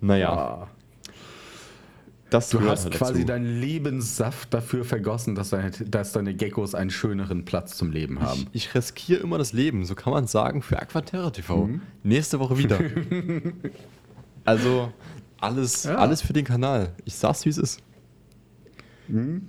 [0.00, 0.68] Naja,
[2.30, 3.26] das Du hast halt quasi dazu.
[3.26, 8.46] deinen Lebenssaft dafür vergossen, dass, deine, dass deine Geckos einen schöneren Platz zum Leben haben.
[8.52, 11.66] Ich, ich riskiere immer das Leben, so kann man sagen, für Aquaterra TV.
[11.66, 11.82] Mhm.
[12.02, 12.78] Nächste Woche wieder.
[14.44, 14.92] also
[15.40, 15.96] alles, Ja.
[15.96, 16.94] alles für den Kanal.
[17.04, 17.80] Ich sag's, wie es ist.
[19.08, 19.48] Mhm.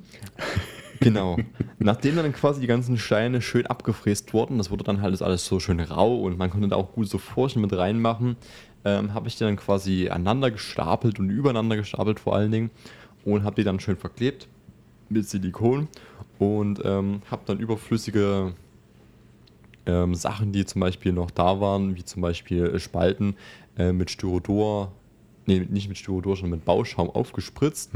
[1.02, 1.38] Genau.
[1.80, 5.60] Nachdem dann quasi die ganzen Steine schön abgefräst wurden, das wurde dann halt alles so
[5.60, 8.36] schön rau und man konnte da auch gut so Furchen mit reinmachen,
[8.86, 12.72] ähm, habe ich die dann quasi aneinander gestapelt und übereinander gestapelt vor allen Dingen
[13.26, 14.48] und habe die dann schön verklebt
[15.10, 15.88] mit Silikon
[16.38, 18.54] und ähm, habe dann überflüssige
[19.86, 23.36] ähm, Sachen, die zum Beispiel noch da waren, wie zum Beispiel äh, Spalten
[23.78, 24.92] äh, mit Styrodor,
[25.46, 27.92] nee, nicht mit Styrodor, sondern mit Bauschaum aufgespritzt.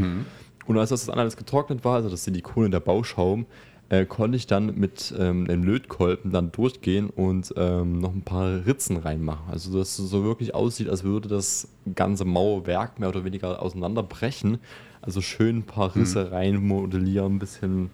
[0.65, 3.45] Und als das dann alles getrocknet war, also das Silikon und der Bauschaum,
[3.93, 8.65] äh, konnte ich dann mit ähm, einem Lötkolben dann durchgehen und ähm, noch ein paar
[8.65, 9.51] Ritzen reinmachen.
[9.51, 14.57] Also dass es so wirklich aussieht, als würde das ganze Mauerwerk mehr oder weniger auseinanderbrechen.
[15.01, 17.91] Also schön ein paar Risse reinmodellieren, ein bisschen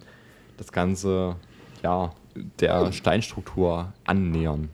[0.56, 1.36] das Ganze
[1.82, 2.14] ja,
[2.60, 4.70] der Steinstruktur annähern.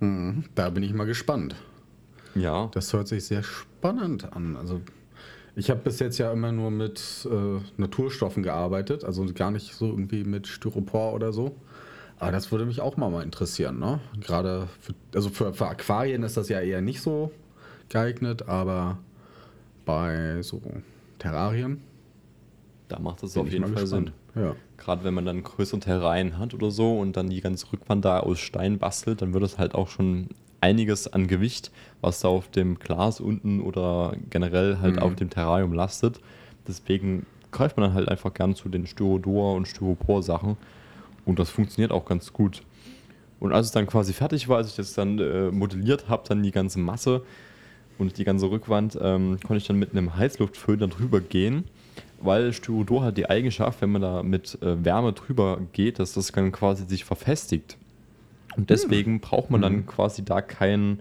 [0.00, 1.56] Mhm, Da bin ich mal gespannt.
[2.34, 4.56] Ja, Das hört sich sehr spannend an.
[4.56, 4.80] Also
[5.58, 9.86] ich habe bis jetzt ja immer nur mit äh, Naturstoffen gearbeitet, also gar nicht so
[9.86, 11.56] irgendwie mit Styropor oder so.
[12.18, 14.00] Aber das würde mich auch mal, mal interessieren, ne?
[14.20, 17.30] Gerade für, also für, für Aquarien ist das ja eher nicht so
[17.88, 18.98] geeignet, aber
[19.84, 20.60] bei so
[21.18, 21.80] Terrarien
[22.88, 24.12] da macht das bin auf jeden Fall gespannt.
[24.34, 24.42] Sinn.
[24.42, 24.56] Ja.
[24.76, 28.20] Gerade wenn man dann größere Terrain hat oder so und dann die ganze Rückwand da
[28.20, 30.28] aus Stein bastelt, dann wird es halt auch schon
[30.60, 35.02] einiges an Gewicht, was da auf dem Glas unten oder generell halt Mhm.
[35.02, 36.20] auf dem Terrarium lastet.
[36.66, 40.56] Deswegen greift man dann halt einfach gern zu den Styrodor- und Styropor-Sachen
[41.24, 42.62] und das funktioniert auch ganz gut.
[43.40, 46.42] Und als es dann quasi fertig war, als ich das dann äh, modelliert habe, dann
[46.42, 47.22] die ganze Masse
[47.96, 51.64] und die ganze Rückwand, ähm, konnte ich dann mit einem Heißluftföhn dann drüber gehen,
[52.20, 56.32] weil Styrodor hat die Eigenschaft, wenn man da mit äh, Wärme drüber geht, dass das
[56.32, 57.76] dann quasi sich verfestigt.
[58.56, 61.00] Und deswegen braucht man dann quasi da kein,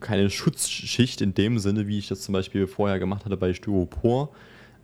[0.00, 4.30] keine Schutzschicht in dem Sinne, wie ich das zum Beispiel vorher gemacht hatte bei Styropor,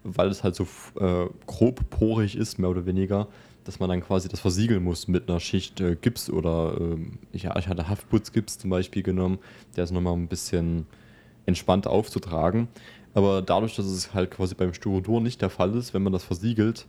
[0.05, 0.67] weil es halt so
[0.99, 3.29] äh, grob porig ist, mehr oder weniger,
[3.65, 7.57] dass man dann quasi das versiegeln muss mit einer Schicht äh, Gips oder ähm, ja,
[7.57, 9.39] ich hatte Haftputzgips zum Beispiel genommen,
[9.77, 10.87] der ist nochmal ein bisschen
[11.47, 12.69] entspannt aufzutragen.
[13.15, 16.25] Aber dadurch, dass es halt quasi beim Styrodor nicht der Fall ist, wenn man das
[16.25, 16.87] versiegelt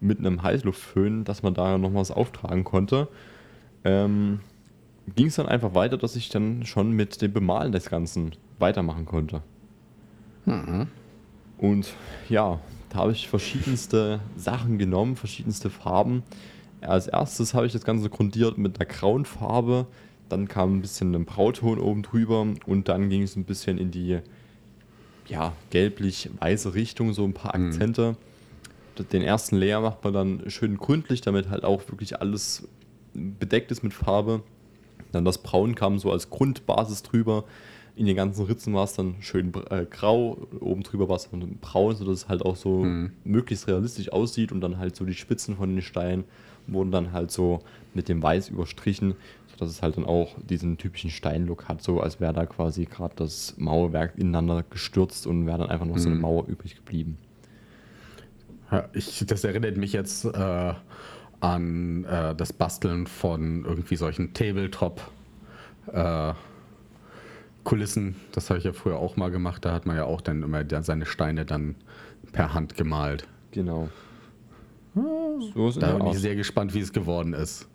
[0.00, 3.08] mit einem Heißluftföhn, dass man da noch was auftragen konnte,
[3.84, 4.40] ähm,
[5.14, 9.06] ging es dann einfach weiter, dass ich dann schon mit dem Bemalen des Ganzen weitermachen
[9.06, 9.42] konnte.
[11.58, 11.94] Und
[12.28, 12.60] ja,
[12.90, 16.22] da habe ich verschiedenste Sachen genommen, verschiedenste Farben.
[16.80, 19.86] Als erstes habe ich das Ganze grundiert mit einer grauen Farbe,
[20.28, 23.90] dann kam ein bisschen ein Brauton oben drüber und dann ging es ein bisschen in
[23.90, 24.18] die
[25.26, 28.16] ja, gelblich-weiße Richtung, so ein paar Akzente.
[29.12, 32.68] Den ersten Layer macht man dann schön gründlich, damit halt auch wirklich alles
[33.14, 34.42] bedeckt ist mit Farbe.
[35.12, 37.44] Dann das Braun kam so als Grundbasis drüber.
[37.96, 41.58] In den ganzen Ritzen war es dann schön äh, grau, oben drüber war es dann
[41.60, 42.84] braun, sodass es halt auch so
[43.22, 46.24] möglichst realistisch aussieht und dann halt so die Spitzen von den Steinen
[46.66, 47.60] wurden dann halt so
[47.92, 49.14] mit dem Weiß überstrichen,
[49.50, 53.14] sodass es halt dann auch diesen typischen Steinlook hat, so als wäre da quasi gerade
[53.16, 57.18] das Mauerwerk ineinander gestürzt und wäre dann einfach noch so eine Mauer übrig geblieben.
[58.92, 60.74] Ich, das erinnert mich jetzt äh,
[61.44, 65.02] an äh, das Basteln von irgendwie solchen Tabletop
[65.92, 66.32] äh,
[67.64, 68.16] Kulissen.
[68.32, 69.64] Das habe ich ja früher auch mal gemacht.
[69.64, 71.74] Da hat man ja auch dann immer da seine Steine dann
[72.32, 73.26] per Hand gemalt.
[73.50, 73.90] Genau.
[74.94, 77.68] So Da bin ich sehr gespannt, wie es geworden ist.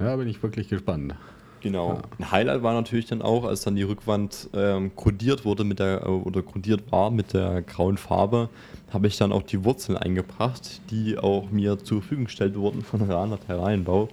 [0.00, 1.14] Ja, bin ich wirklich gespannt.
[1.60, 2.00] Genau.
[2.18, 6.02] Ein Highlight war natürlich dann auch, als dann die Rückwand ähm, grundiert wurde mit der,
[6.02, 8.48] äh, oder grundiert war mit der grauen Farbe,
[8.92, 13.02] habe ich dann auch die Wurzeln eingebracht, die auch mir zur Verfügung gestellt wurden von
[13.02, 14.08] Rana Terrarienbau.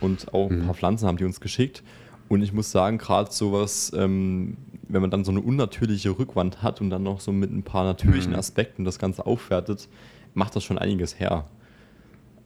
[0.00, 1.82] Und auch ein paar Pflanzen haben die uns geschickt.
[2.28, 4.56] Und ich muss sagen, gerade sowas, ähm,
[4.88, 7.84] wenn man dann so eine unnatürliche Rückwand hat und dann noch so mit ein paar
[7.84, 9.88] natürlichen Aspekten das Ganze aufwertet,
[10.34, 11.46] macht das schon einiges her.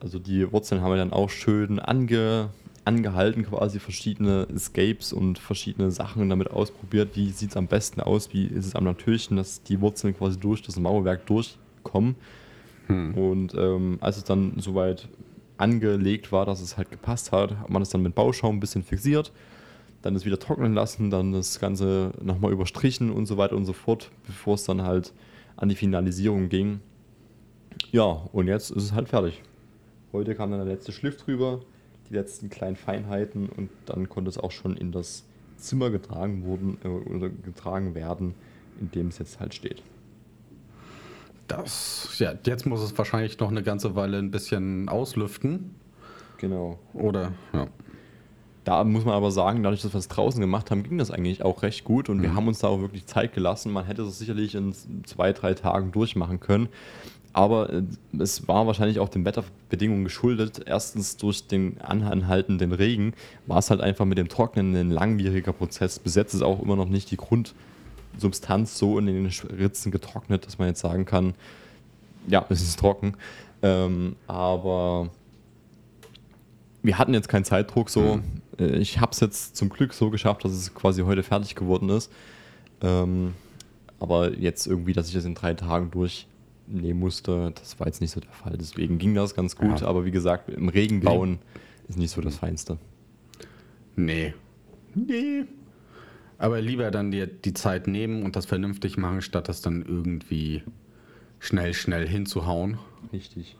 [0.00, 2.50] Also die Wurzeln haben wir dann auch schön ange,
[2.90, 7.10] angehalten, quasi verschiedene Escapes und verschiedene Sachen damit ausprobiert.
[7.14, 8.32] Wie sieht es am besten aus?
[8.32, 12.16] Wie ist es am natürlichsten, dass die Wurzeln quasi durch das Mauerwerk durchkommen?
[12.88, 15.08] Und ähm, als es dann soweit
[15.56, 18.82] angelegt war, dass es halt gepasst hat, hat man es dann mit Bauschaum ein bisschen
[18.82, 19.30] fixiert,
[20.02, 23.72] dann es wieder trocknen lassen, dann das Ganze nochmal überstrichen und so weiter und so
[23.72, 25.12] fort, bevor es dann halt
[25.56, 26.80] an die Finalisierung ging.
[27.92, 29.40] Ja, und jetzt ist es halt fertig.
[30.12, 31.60] Heute kam dann der letzte Schliff drüber,
[32.10, 35.24] die letzten kleinen Feinheiten und dann konnte es auch schon in das
[35.56, 38.34] Zimmer getragen wurden, äh, oder getragen werden,
[38.80, 39.82] in dem es jetzt halt steht.
[41.48, 45.74] Das, ja, jetzt muss es wahrscheinlich noch eine ganze Weile ein bisschen auslüften.
[46.38, 46.78] Genau.
[46.94, 47.66] Oder, ja.
[48.64, 51.42] Da muss man aber sagen, dadurch, dass wir es draußen gemacht haben, ging das eigentlich
[51.42, 53.72] auch recht gut und wir haben uns da auch wirklich Zeit gelassen.
[53.72, 56.68] Man hätte es sicherlich in zwei, drei Tagen durchmachen können.
[57.32, 57.82] Aber äh,
[58.18, 60.62] es war wahrscheinlich auch den Wetterbedingungen geschuldet.
[60.66, 63.14] Erstens durch den anhaltenden Regen
[63.46, 65.98] war es halt einfach mit dem Trocknen ein langwieriger Prozess.
[65.98, 70.58] Bis jetzt ist auch immer noch nicht die Grundsubstanz so in den Ritzen getrocknet, dass
[70.58, 71.34] man jetzt sagen kann,
[72.26, 73.14] ja, es ist trocken.
[73.62, 75.10] Ähm, aber
[76.82, 78.20] wir hatten jetzt keinen Zeitdruck so.
[78.58, 81.90] Äh, Ich habe es jetzt zum Glück so geschafft, dass es quasi heute fertig geworden
[81.90, 82.10] ist.
[82.82, 83.34] Ähm,
[83.98, 85.90] aber jetzt irgendwie, dass ich das in drei Tagen
[86.70, 88.56] durchnehmen musste, das war jetzt nicht so der Fall.
[88.58, 89.80] Deswegen ging das ganz gut.
[89.80, 89.86] Ja.
[89.86, 91.38] Aber wie gesagt, im Regen bauen
[91.88, 92.78] ist nicht so das Feinste.
[93.96, 94.34] Nee.
[94.94, 95.44] Nee.
[96.38, 100.62] Aber lieber dann die, die Zeit nehmen und das vernünftig machen, statt das dann irgendwie
[101.38, 102.78] schnell, schnell hinzuhauen.
[103.12, 103.56] Richtig.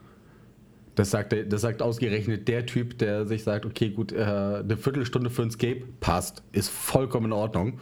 [0.94, 5.30] Das sagt, das sagt ausgerechnet der Typ, der sich sagt, okay, gut, äh, eine Viertelstunde
[5.30, 7.80] für ein Escape passt, ist vollkommen in Ordnung.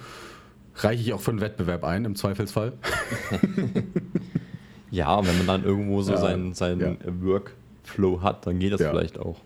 [0.76, 2.74] Reiche ich auch für einen Wettbewerb ein, im Zweifelsfall.
[4.91, 7.22] Ja, wenn man dann irgendwo so Ja, seinen, seinen ja.
[7.22, 8.91] Workflow hat, dann geht das Ja.
[8.91, 9.41] vielleicht auch.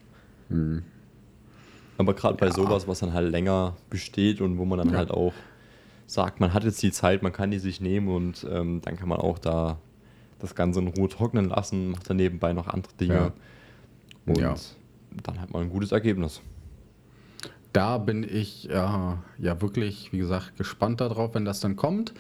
[1.99, 2.53] Aber gerade bei Ja.
[2.53, 4.97] sowas, was dann halt länger besteht und wo man dann Ja.
[4.99, 5.35] halt auch
[6.07, 9.09] sagt, man hat jetzt die Zeit, man kann die sich nehmen und ähm, dann kann
[9.09, 9.79] man auch da
[10.39, 13.15] das Ganze in Ruhe trocknen lassen, macht dann nebenbei noch andere Dinge.
[13.15, 13.33] Ja.
[14.27, 14.55] Und Ja.
[15.23, 16.41] dann hat man ein gutes Ergebnis.
[17.73, 22.13] Da bin ich äh, ja wirklich, wie gesagt, gespannt darauf, wenn das dann kommt.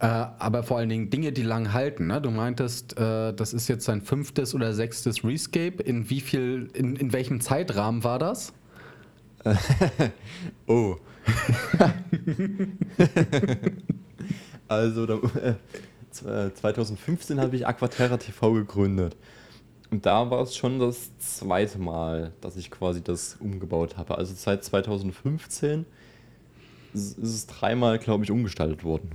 [0.00, 2.06] Äh, aber vor allen Dingen Dinge, die lang halten.
[2.06, 2.20] Ne?
[2.22, 5.82] Du meintest, äh, das ist jetzt sein fünftes oder sechstes Rescape.
[5.82, 8.52] In wie viel, in, in welchem Zeitrahmen war das?
[10.66, 10.96] Oh.
[14.68, 15.54] also, da, äh,
[16.10, 19.16] z- 2015 habe ich Aquaterra TV gegründet.
[19.90, 24.16] Und da war es schon das zweite Mal, dass ich quasi das umgebaut habe.
[24.18, 25.84] Also seit 2015
[26.94, 29.10] ist ist es dreimal, glaube ich, umgestaltet worden.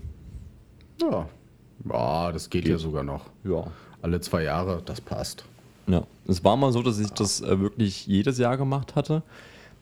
[1.01, 1.27] Ja.
[1.89, 3.25] Ja, das geht, ja sogar noch.
[3.43, 3.67] Ja.
[4.01, 5.45] Alle zwei Jahre, das passt.
[5.87, 9.21] Ja, es war mal so, dass ich das äh, wirklich jedes Jahr gemacht hatte.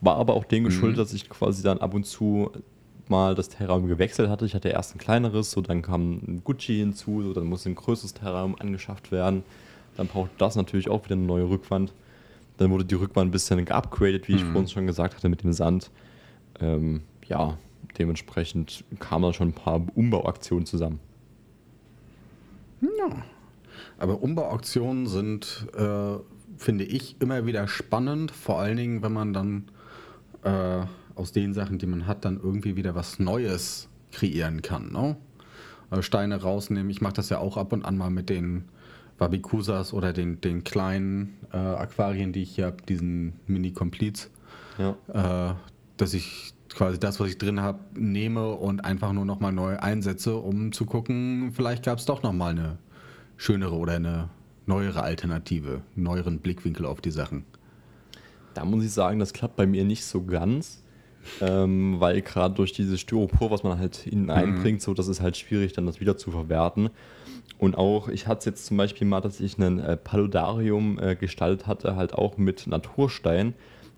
[0.01, 2.51] War aber auch dem geschuldet, dass ich quasi dann ab und zu
[3.07, 4.45] mal das Terrarium gewechselt hatte.
[4.45, 7.75] Ich hatte erst ein kleineres, so dann kam ein Gucci hinzu, so dann musste ein
[7.75, 9.43] größeres Terrarium angeschafft werden.
[9.95, 11.93] Dann braucht das natürlich auch wieder eine neue Rückwand.
[12.57, 15.53] Dann wurde die Rückwand ein bisschen geupgradet, wie ich vorhin schon gesagt hatte, mit dem
[15.53, 15.89] Sand.
[16.59, 17.57] Ähm, ja,
[17.97, 20.99] dementsprechend kamen da schon ein paar Umbauaktionen zusammen.
[22.81, 23.23] Ja.
[23.97, 26.17] Aber Umbauauktionen sind, äh,
[26.57, 28.31] finde ich, immer wieder spannend.
[28.31, 29.65] Vor allen Dingen, wenn man dann
[30.43, 30.85] äh,
[31.15, 34.91] aus den Sachen, die man hat, dann irgendwie wieder was Neues kreieren kann.
[34.91, 35.15] Ne?
[35.91, 36.89] Äh, Steine rausnehmen.
[36.89, 38.65] Ich mache das ja auch ab und an mal mit den
[39.17, 44.29] Wabikusas oder den, den kleinen äh, Aquarien, die ich hier habe, diesen Mini-Completes.
[44.77, 45.51] Ja.
[45.51, 45.55] Äh,
[45.97, 50.35] dass ich quasi das, was ich drin habe, nehme und einfach nur nochmal neu einsetze,
[50.35, 52.77] um zu gucken, vielleicht gab es doch nochmal eine
[53.37, 54.29] schönere oder eine
[54.65, 57.45] neuere Alternative, einen neueren Blickwinkel auf die Sachen.
[58.53, 60.83] Da muss ich sagen, das klappt bei mir nicht so ganz,
[61.41, 65.37] ähm, weil gerade durch dieses Styropor, was man halt innen einbringt, so das ist halt
[65.37, 66.89] schwierig, dann das wieder zu verwerten.
[67.57, 71.67] Und auch, ich hatte jetzt zum Beispiel mal, dass ich einen äh, Paludarium äh, gestaltet
[71.67, 73.53] hatte, halt auch mit Naturstein,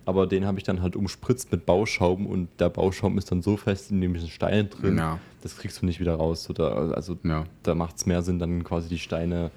[0.06, 3.58] aber den habe ich dann halt umspritzt mit Bauschaum und der Bauschaum ist dann so
[3.58, 5.20] fest in den Steinen drin, Ja.
[5.41, 6.49] das kriegst du nicht wieder raus.
[6.49, 7.45] Oder, also Ja.
[7.64, 9.51] da macht es mehr Sinn, dann quasi die Steine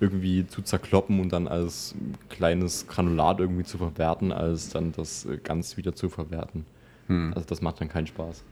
[0.00, 1.94] irgendwie zu zerkloppen und dann als
[2.28, 6.64] kleines Granulat irgendwie zu verwerten, als dann das äh, ganz wieder zu verwerten.
[7.34, 8.42] Also das macht dann keinen Spaß.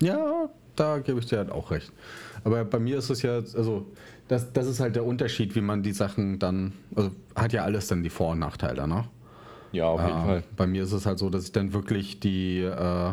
[0.00, 1.92] Ja, da gebe ich dir halt auch recht.
[2.44, 3.86] Aber bei mir ist es ja, also
[4.28, 7.88] das, das ist halt der Unterschied, wie man die Sachen dann, also hat ja alles
[7.88, 9.04] dann die Vor- und Nachteile, ne?
[9.72, 10.42] Ja, auf jeden Äh, Fall.
[10.56, 13.12] Bei mir ist es halt so, dass ich dann wirklich die, äh,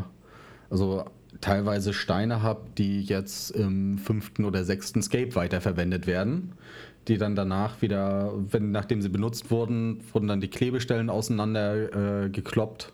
[0.70, 1.06] also
[1.42, 6.54] teilweise Steine habe, die jetzt im fünften oder sechsten Scape weiterverwendet werden,
[7.08, 12.30] die dann danach wieder, wenn nachdem sie benutzt wurden, wurden dann die Klebestellen auseinander äh,
[12.30, 12.92] gekloppt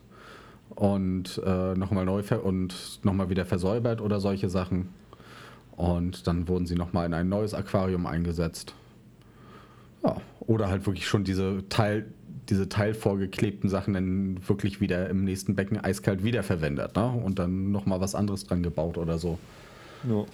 [0.70, 4.90] und äh, nochmal neu ver und nochmal wieder versäubert oder solche Sachen.
[5.72, 8.74] Und dann wurden sie nochmal in ein neues Aquarium eingesetzt.
[10.04, 12.06] Ja, oder halt wirklich schon diese Teil,
[12.48, 17.10] diese teilvorgeklebten Sachen dann wirklich wieder im nächsten Becken eiskalt wiederverwendet, ne?
[17.10, 19.38] Und dann nochmal was anderes dran gebaut oder so.
[20.08, 20.24] Ja.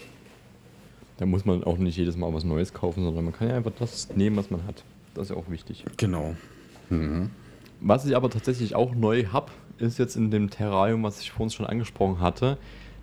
[1.19, 3.73] Da muss man auch nicht jedes Mal was Neues kaufen, sondern man kann ja einfach
[3.79, 4.83] das nehmen, was man hat.
[5.15, 5.85] Das ist ja auch wichtig.
[5.97, 6.35] Genau.
[7.81, 11.51] Was ich aber tatsächlich auch neu habe, ist jetzt in dem Terrarium, was ich vorhin
[11.51, 12.59] schon angesprochen hatte,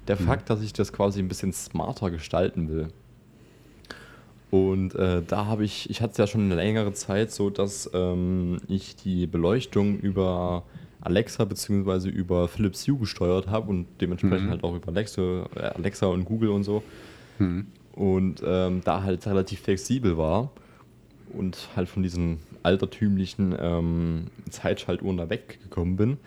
[0.08, 2.90] der Fakt, dass ich das quasi ein bisschen smarter gestalten will.
[4.52, 7.90] Und äh, da habe ich, ich hatte es ja schon eine längere Zeit so, dass
[7.94, 10.64] ähm, ich die Beleuchtung über
[11.02, 12.10] Alexa bzw.
[12.10, 16.50] über Philips Hue gesteuert habe und dementsprechend halt auch über Alexa, äh, Alexa und Google
[16.50, 16.84] und so.
[17.94, 20.52] Und ähm, da halt relativ flexibel war
[21.34, 26.18] und halt von diesen altertümlichen ähm, Zeitschaltuhren da weggekommen bin.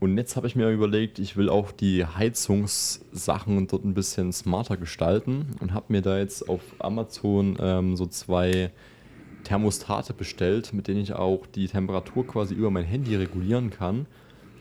[0.00, 4.76] Und jetzt habe ich mir überlegt, ich will auch die Heizungssachen dort ein bisschen smarter
[4.76, 8.70] gestalten und habe mir da jetzt auf Amazon ähm, so zwei
[9.42, 14.06] Thermostate bestellt, mit denen ich auch die Temperatur quasi über mein Handy regulieren kann,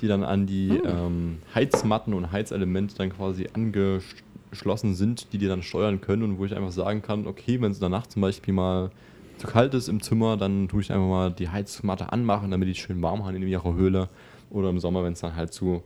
[0.02, 5.62] die dann an die ähm, Heizmatten und Heizelemente dann quasi angeschlossen sind, die die dann
[5.62, 8.24] steuern können und wo ich einfach sagen kann, okay, wenn es in der Nacht zum
[8.24, 8.90] Beispiel mal
[9.38, 12.76] zu kalt ist im Zimmer, dann tue ich einfach mal die Heizmatte anmachen, damit die
[12.76, 14.10] schön warm haben in ihrer Höhle.
[14.50, 15.84] Oder im Sommer, wenn es dann halt zu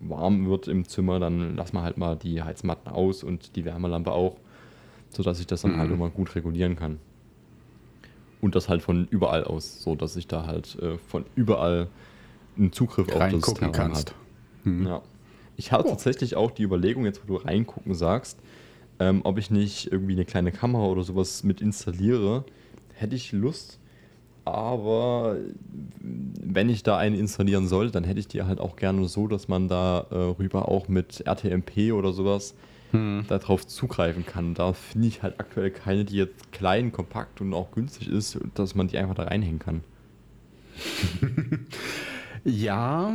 [0.00, 4.12] warm wird im Zimmer, dann lassen wir halt mal die Heizmatten aus und die Wärmelampe
[4.12, 4.36] auch,
[5.10, 6.98] sodass ich das dann halt immer gut regulieren kann.
[8.40, 11.88] Und das halt von überall aus, so dass ich da halt äh, von überall
[12.56, 14.14] einen Zugriff auf das Terrain kannst.
[14.64, 14.84] habe.
[14.84, 15.02] Ja.
[15.56, 18.38] Ich habe tatsächlich auch die Überlegung, jetzt wo du reingucken sagst,
[19.00, 22.44] ähm, ob ich nicht irgendwie eine kleine Kamera oder sowas mit installiere.
[22.94, 23.80] Hätte ich Lust,
[24.52, 25.36] aber
[25.90, 29.48] wenn ich da eine installieren soll, dann hätte ich die halt auch gerne so, dass
[29.48, 32.54] man da äh, rüber auch mit RTMP oder sowas
[33.28, 34.54] darauf zugreifen kann.
[34.54, 38.74] Da finde ich halt aktuell keine, die jetzt klein, kompakt und auch günstig ist, dass
[38.74, 39.84] man die einfach da reinhängen kann.
[42.44, 43.12] Ja,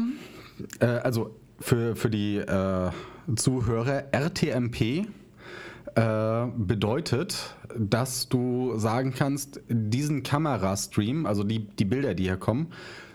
[0.80, 2.92] äh, also für, für die äh,
[3.36, 5.08] Zuhörer, RTMP
[5.96, 12.68] äh, bedeutet, dass du sagen kannst, diesen Kamerastream, also die, die Bilder, die hier kommen,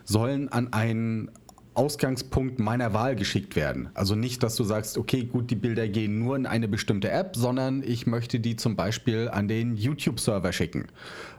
[0.04, 1.30] sollen an einen
[1.78, 3.90] Ausgangspunkt meiner Wahl geschickt werden.
[3.94, 7.36] Also nicht, dass du sagst, okay, gut, die Bilder gehen nur in eine bestimmte App,
[7.36, 10.86] sondern ich möchte die zum Beispiel an den YouTube-Server schicken.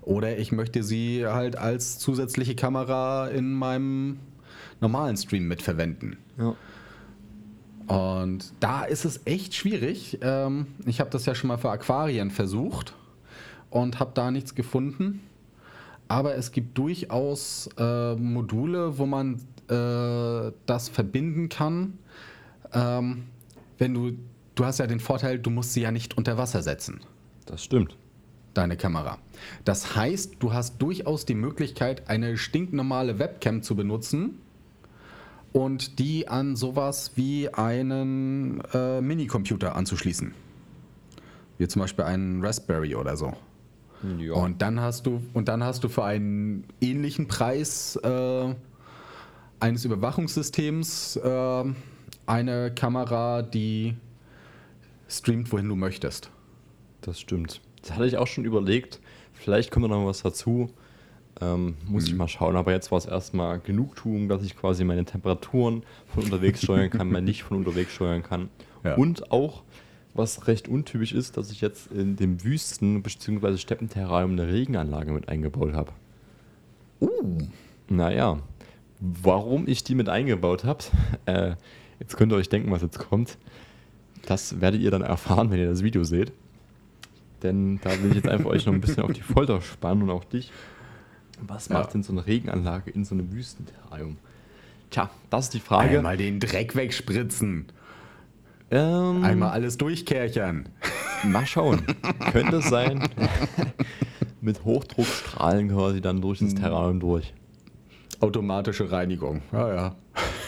[0.01, 4.19] Oder ich möchte sie halt als zusätzliche Kamera in meinem
[4.79, 6.17] normalen Stream mitverwenden.
[6.37, 6.55] Ja.
[7.89, 10.19] Und da ist es echt schwierig.
[10.21, 12.93] Ähm, ich habe das ja schon mal für Aquarien versucht
[13.71, 15.21] und habe da nichts gefunden.
[16.07, 21.97] Aber es gibt durchaus äh, Module, wo man äh, das verbinden kann.
[22.73, 23.23] Ähm,
[23.79, 24.11] wenn du,
[24.53, 26.99] du hast ja den Vorteil, du musst sie ja nicht unter Wasser setzen,
[27.47, 27.97] Das stimmt.
[28.53, 29.17] deine Kamera.
[29.65, 34.39] Das heißt, du hast durchaus die Möglichkeit, eine stinknormale Webcam zu benutzen
[35.53, 40.33] und die an sowas wie einen äh, Minicomputer anzuschließen.
[41.57, 43.33] Wie zum Beispiel einen Raspberry oder so.
[44.17, 44.33] Ja.
[44.33, 48.55] Und dann hast du und dann hast du für einen ähnlichen Preis äh,
[49.59, 51.63] eines Überwachungssystems äh,
[52.25, 53.95] eine Kamera, die
[55.09, 56.29] streamt, wohin du möchtest.
[57.01, 57.61] Das stimmt.
[57.81, 58.99] Das hatte ich auch schon überlegt.
[59.33, 60.69] Vielleicht kommt noch was dazu.
[61.41, 62.55] Ähm, muss ich mal schauen.
[62.55, 65.83] Aber jetzt war es erstmal Genugtuung, dass ich quasi meine Temperaturen
[66.13, 68.49] von unterwegs steuern kann, mein Licht von unterwegs steuern kann.
[68.83, 68.95] Ja.
[68.95, 69.63] Und auch,
[70.13, 73.57] was recht untypisch ist, dass ich jetzt in dem Wüsten- bzw.
[73.57, 75.91] Steppenterrarium eine Regenanlage mit eingebaut habe.
[76.99, 77.37] Uh.
[77.87, 78.39] Naja,
[78.99, 80.83] warum ich die mit eingebaut habe,
[81.25, 81.55] äh,
[81.99, 83.37] jetzt könnt ihr euch denken, was jetzt kommt.
[84.25, 86.33] Das werdet ihr dann erfahren, wenn ihr das Video seht.
[87.41, 90.09] Denn da will ich jetzt einfach euch noch ein bisschen auf die Folter spannen und
[90.09, 90.51] auch dich.
[91.47, 91.79] Was Ja.
[91.79, 94.17] macht denn so eine Regenanlage in so einem Wüstenterrarium?
[94.89, 95.97] Tja, das ist die Frage.
[95.97, 97.67] Einmal den Dreck wegspritzen.
[98.71, 100.69] Ähm, Einmal alles durchkärchern.
[101.25, 101.81] Mal schauen.
[102.31, 103.07] Könnte es sein.
[104.41, 107.33] Mit Hochdruckstrahlen quasi dann durch das Terrarium durch.
[108.19, 109.41] Automatische Reinigung.
[109.51, 109.95] Ja, ja.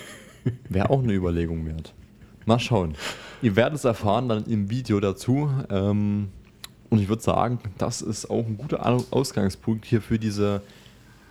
[0.69, 1.93] Wäre auch eine Überlegung wert.
[2.45, 2.95] Mal schauen.
[3.41, 5.49] Ihr werdet es erfahren dann im Video dazu.
[5.69, 6.29] Ähm,
[6.89, 10.61] und ich würde sagen, das ist auch ein guter Au- Ausgangspunkt hier für diese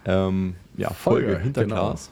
[0.05, 1.89] ähm, ja, Folge, Folge, hinter genau.
[1.91, 2.11] Glas.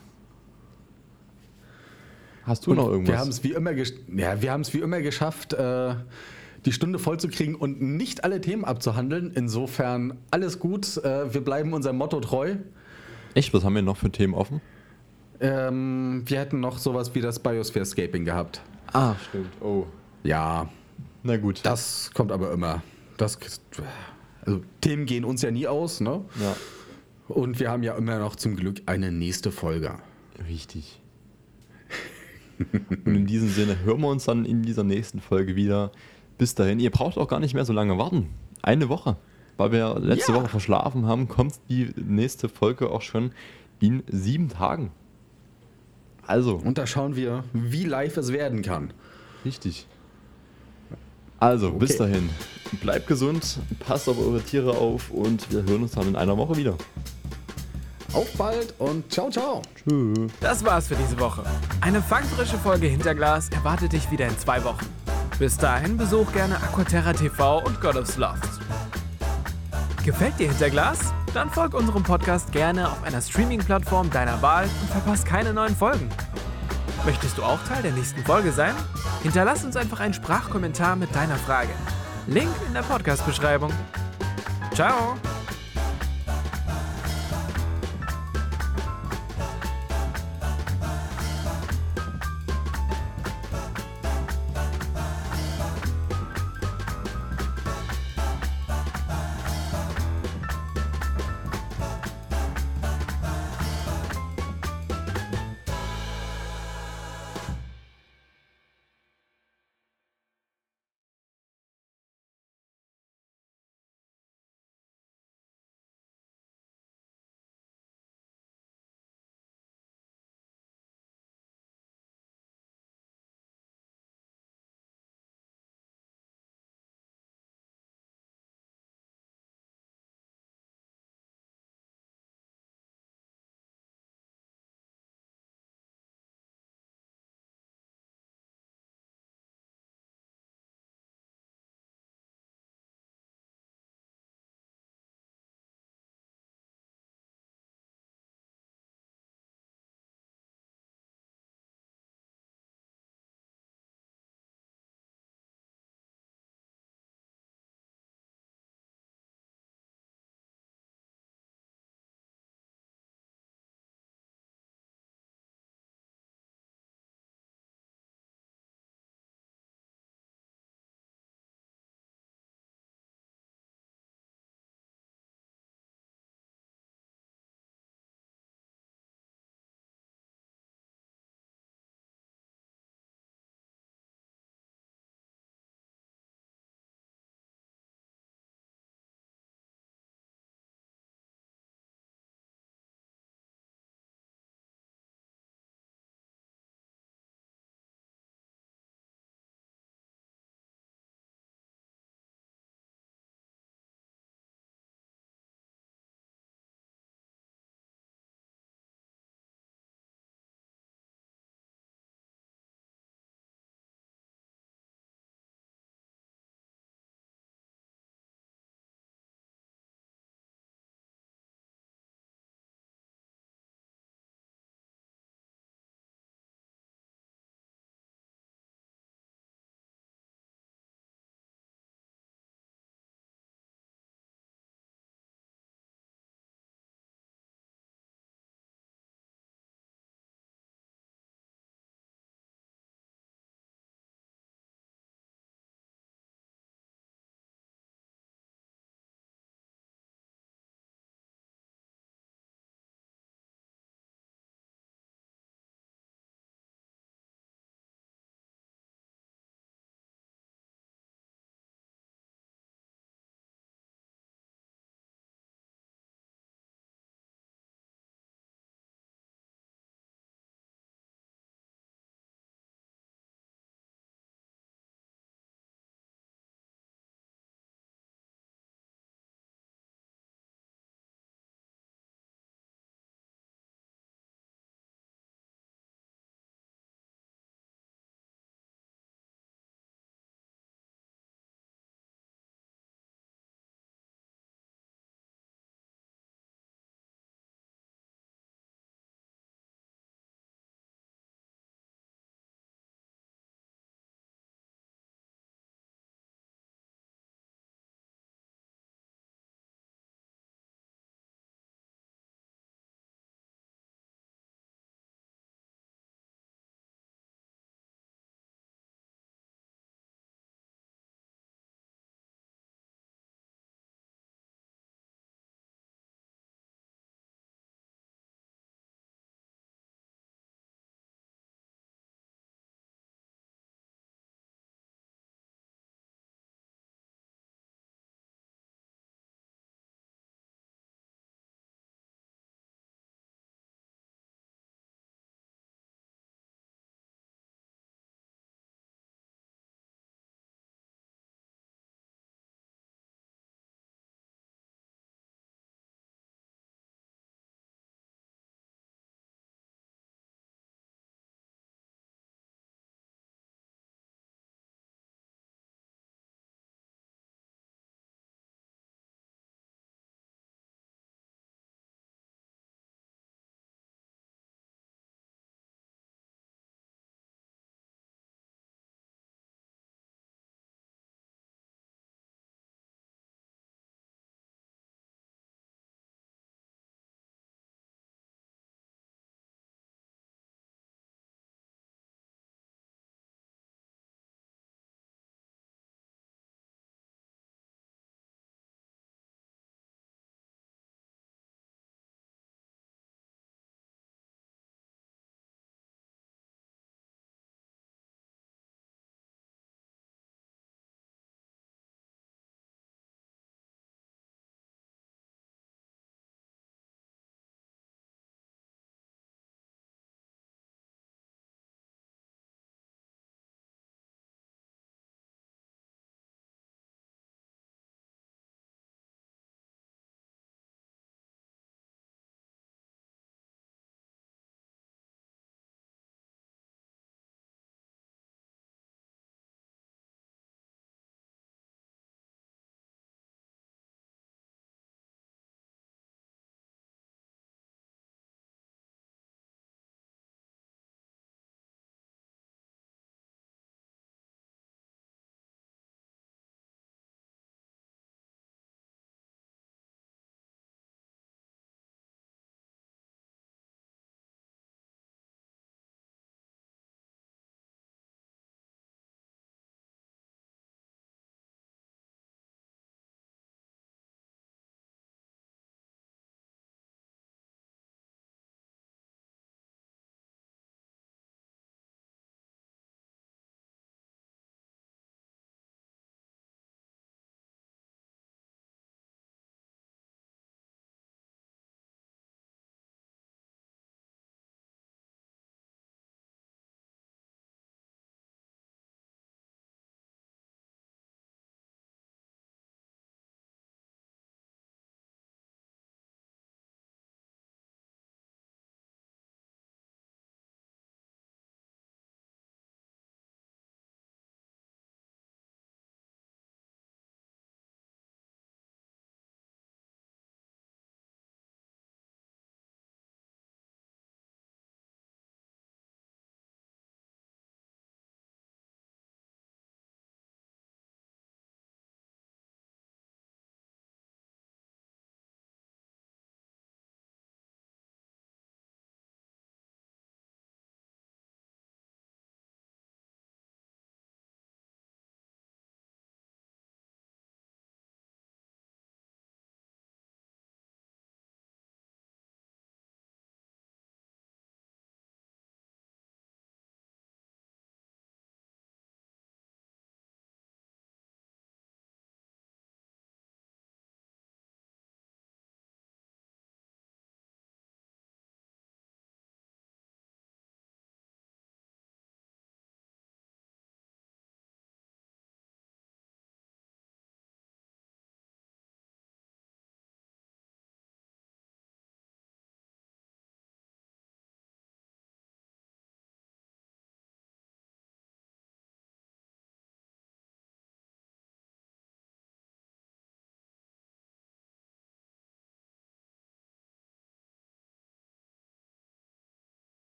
[2.43, 3.27] Hast du noch Wir haben irgendwas?
[3.27, 5.95] es wie immer, gesch- ja, wir haben es wie immer geschafft, äh,
[6.65, 9.31] die Stunde voll zu kriegen und nicht alle Themen abzuhandeln.
[9.35, 10.97] Insofern alles gut.
[10.97, 12.55] Äh, wir bleiben unserem Motto treu.
[13.35, 14.61] Echt, was haben wir noch für Themen offen?
[15.39, 18.61] Ähm, wir hätten noch sowas wie das Biosphere-Scaping gehabt.
[18.91, 19.51] Ah, stimmt.
[19.61, 19.85] Oh.
[20.23, 20.67] Ja,
[21.23, 21.61] Na gut.
[21.63, 22.81] das kommt aber immer.
[23.17, 23.37] Das,
[24.45, 26.21] also, Themen gehen uns ja nie aus, ne?
[26.41, 26.55] ja.
[27.29, 29.95] Und wir haben ja immer noch zum Glück eine nächste Folge.
[30.47, 30.99] Richtig.
[33.05, 35.91] Und in diesem Sinne hören wir uns dann in dieser nächsten Folge wieder.
[36.37, 38.29] Bis dahin, ihr braucht auch gar nicht mehr so lange warten.
[38.61, 39.17] Eine Woche.
[39.57, 40.37] Weil wir letzte Ja.
[40.39, 43.31] Woche verschlafen haben, kommt die nächste Folge auch schon
[43.79, 44.91] in sieben Tagen.
[46.25, 48.93] Also, Und da schauen wir, wie live es werden kann.
[49.45, 49.87] richtig.
[51.39, 52.11] Also, bis Okay.
[52.11, 52.29] dahin.
[52.81, 56.55] Bleibt gesund, passt auf eure Tiere auf und wir hören uns dann in einer Woche
[56.57, 56.75] wieder.
[58.13, 59.61] Auf bald und ciao, ciao.
[59.75, 60.31] Tschüss.
[60.39, 61.43] Das war's für diese Woche.
[61.81, 64.85] Eine fangfrische Folge Hinterglas erwartet dich wieder in zwei Wochen.
[65.37, 68.59] Bis dahin besuch gerne Aquaterra TV und God of Sloths.
[70.03, 71.13] Gefällt dir Hinterglas?
[71.33, 76.09] Dann folg unserem Podcast gerne auf einer Streaming-Plattform deiner Wahl und verpasst keine neuen Folgen.
[77.05, 78.73] Möchtest du auch Teil der nächsten Folge sein?
[79.23, 81.69] Hinterlass uns einfach einen Sprachkommentar mit deiner Frage.
[82.27, 83.71] Link in der Podcast-Beschreibung.
[84.73, 85.15] Ciao!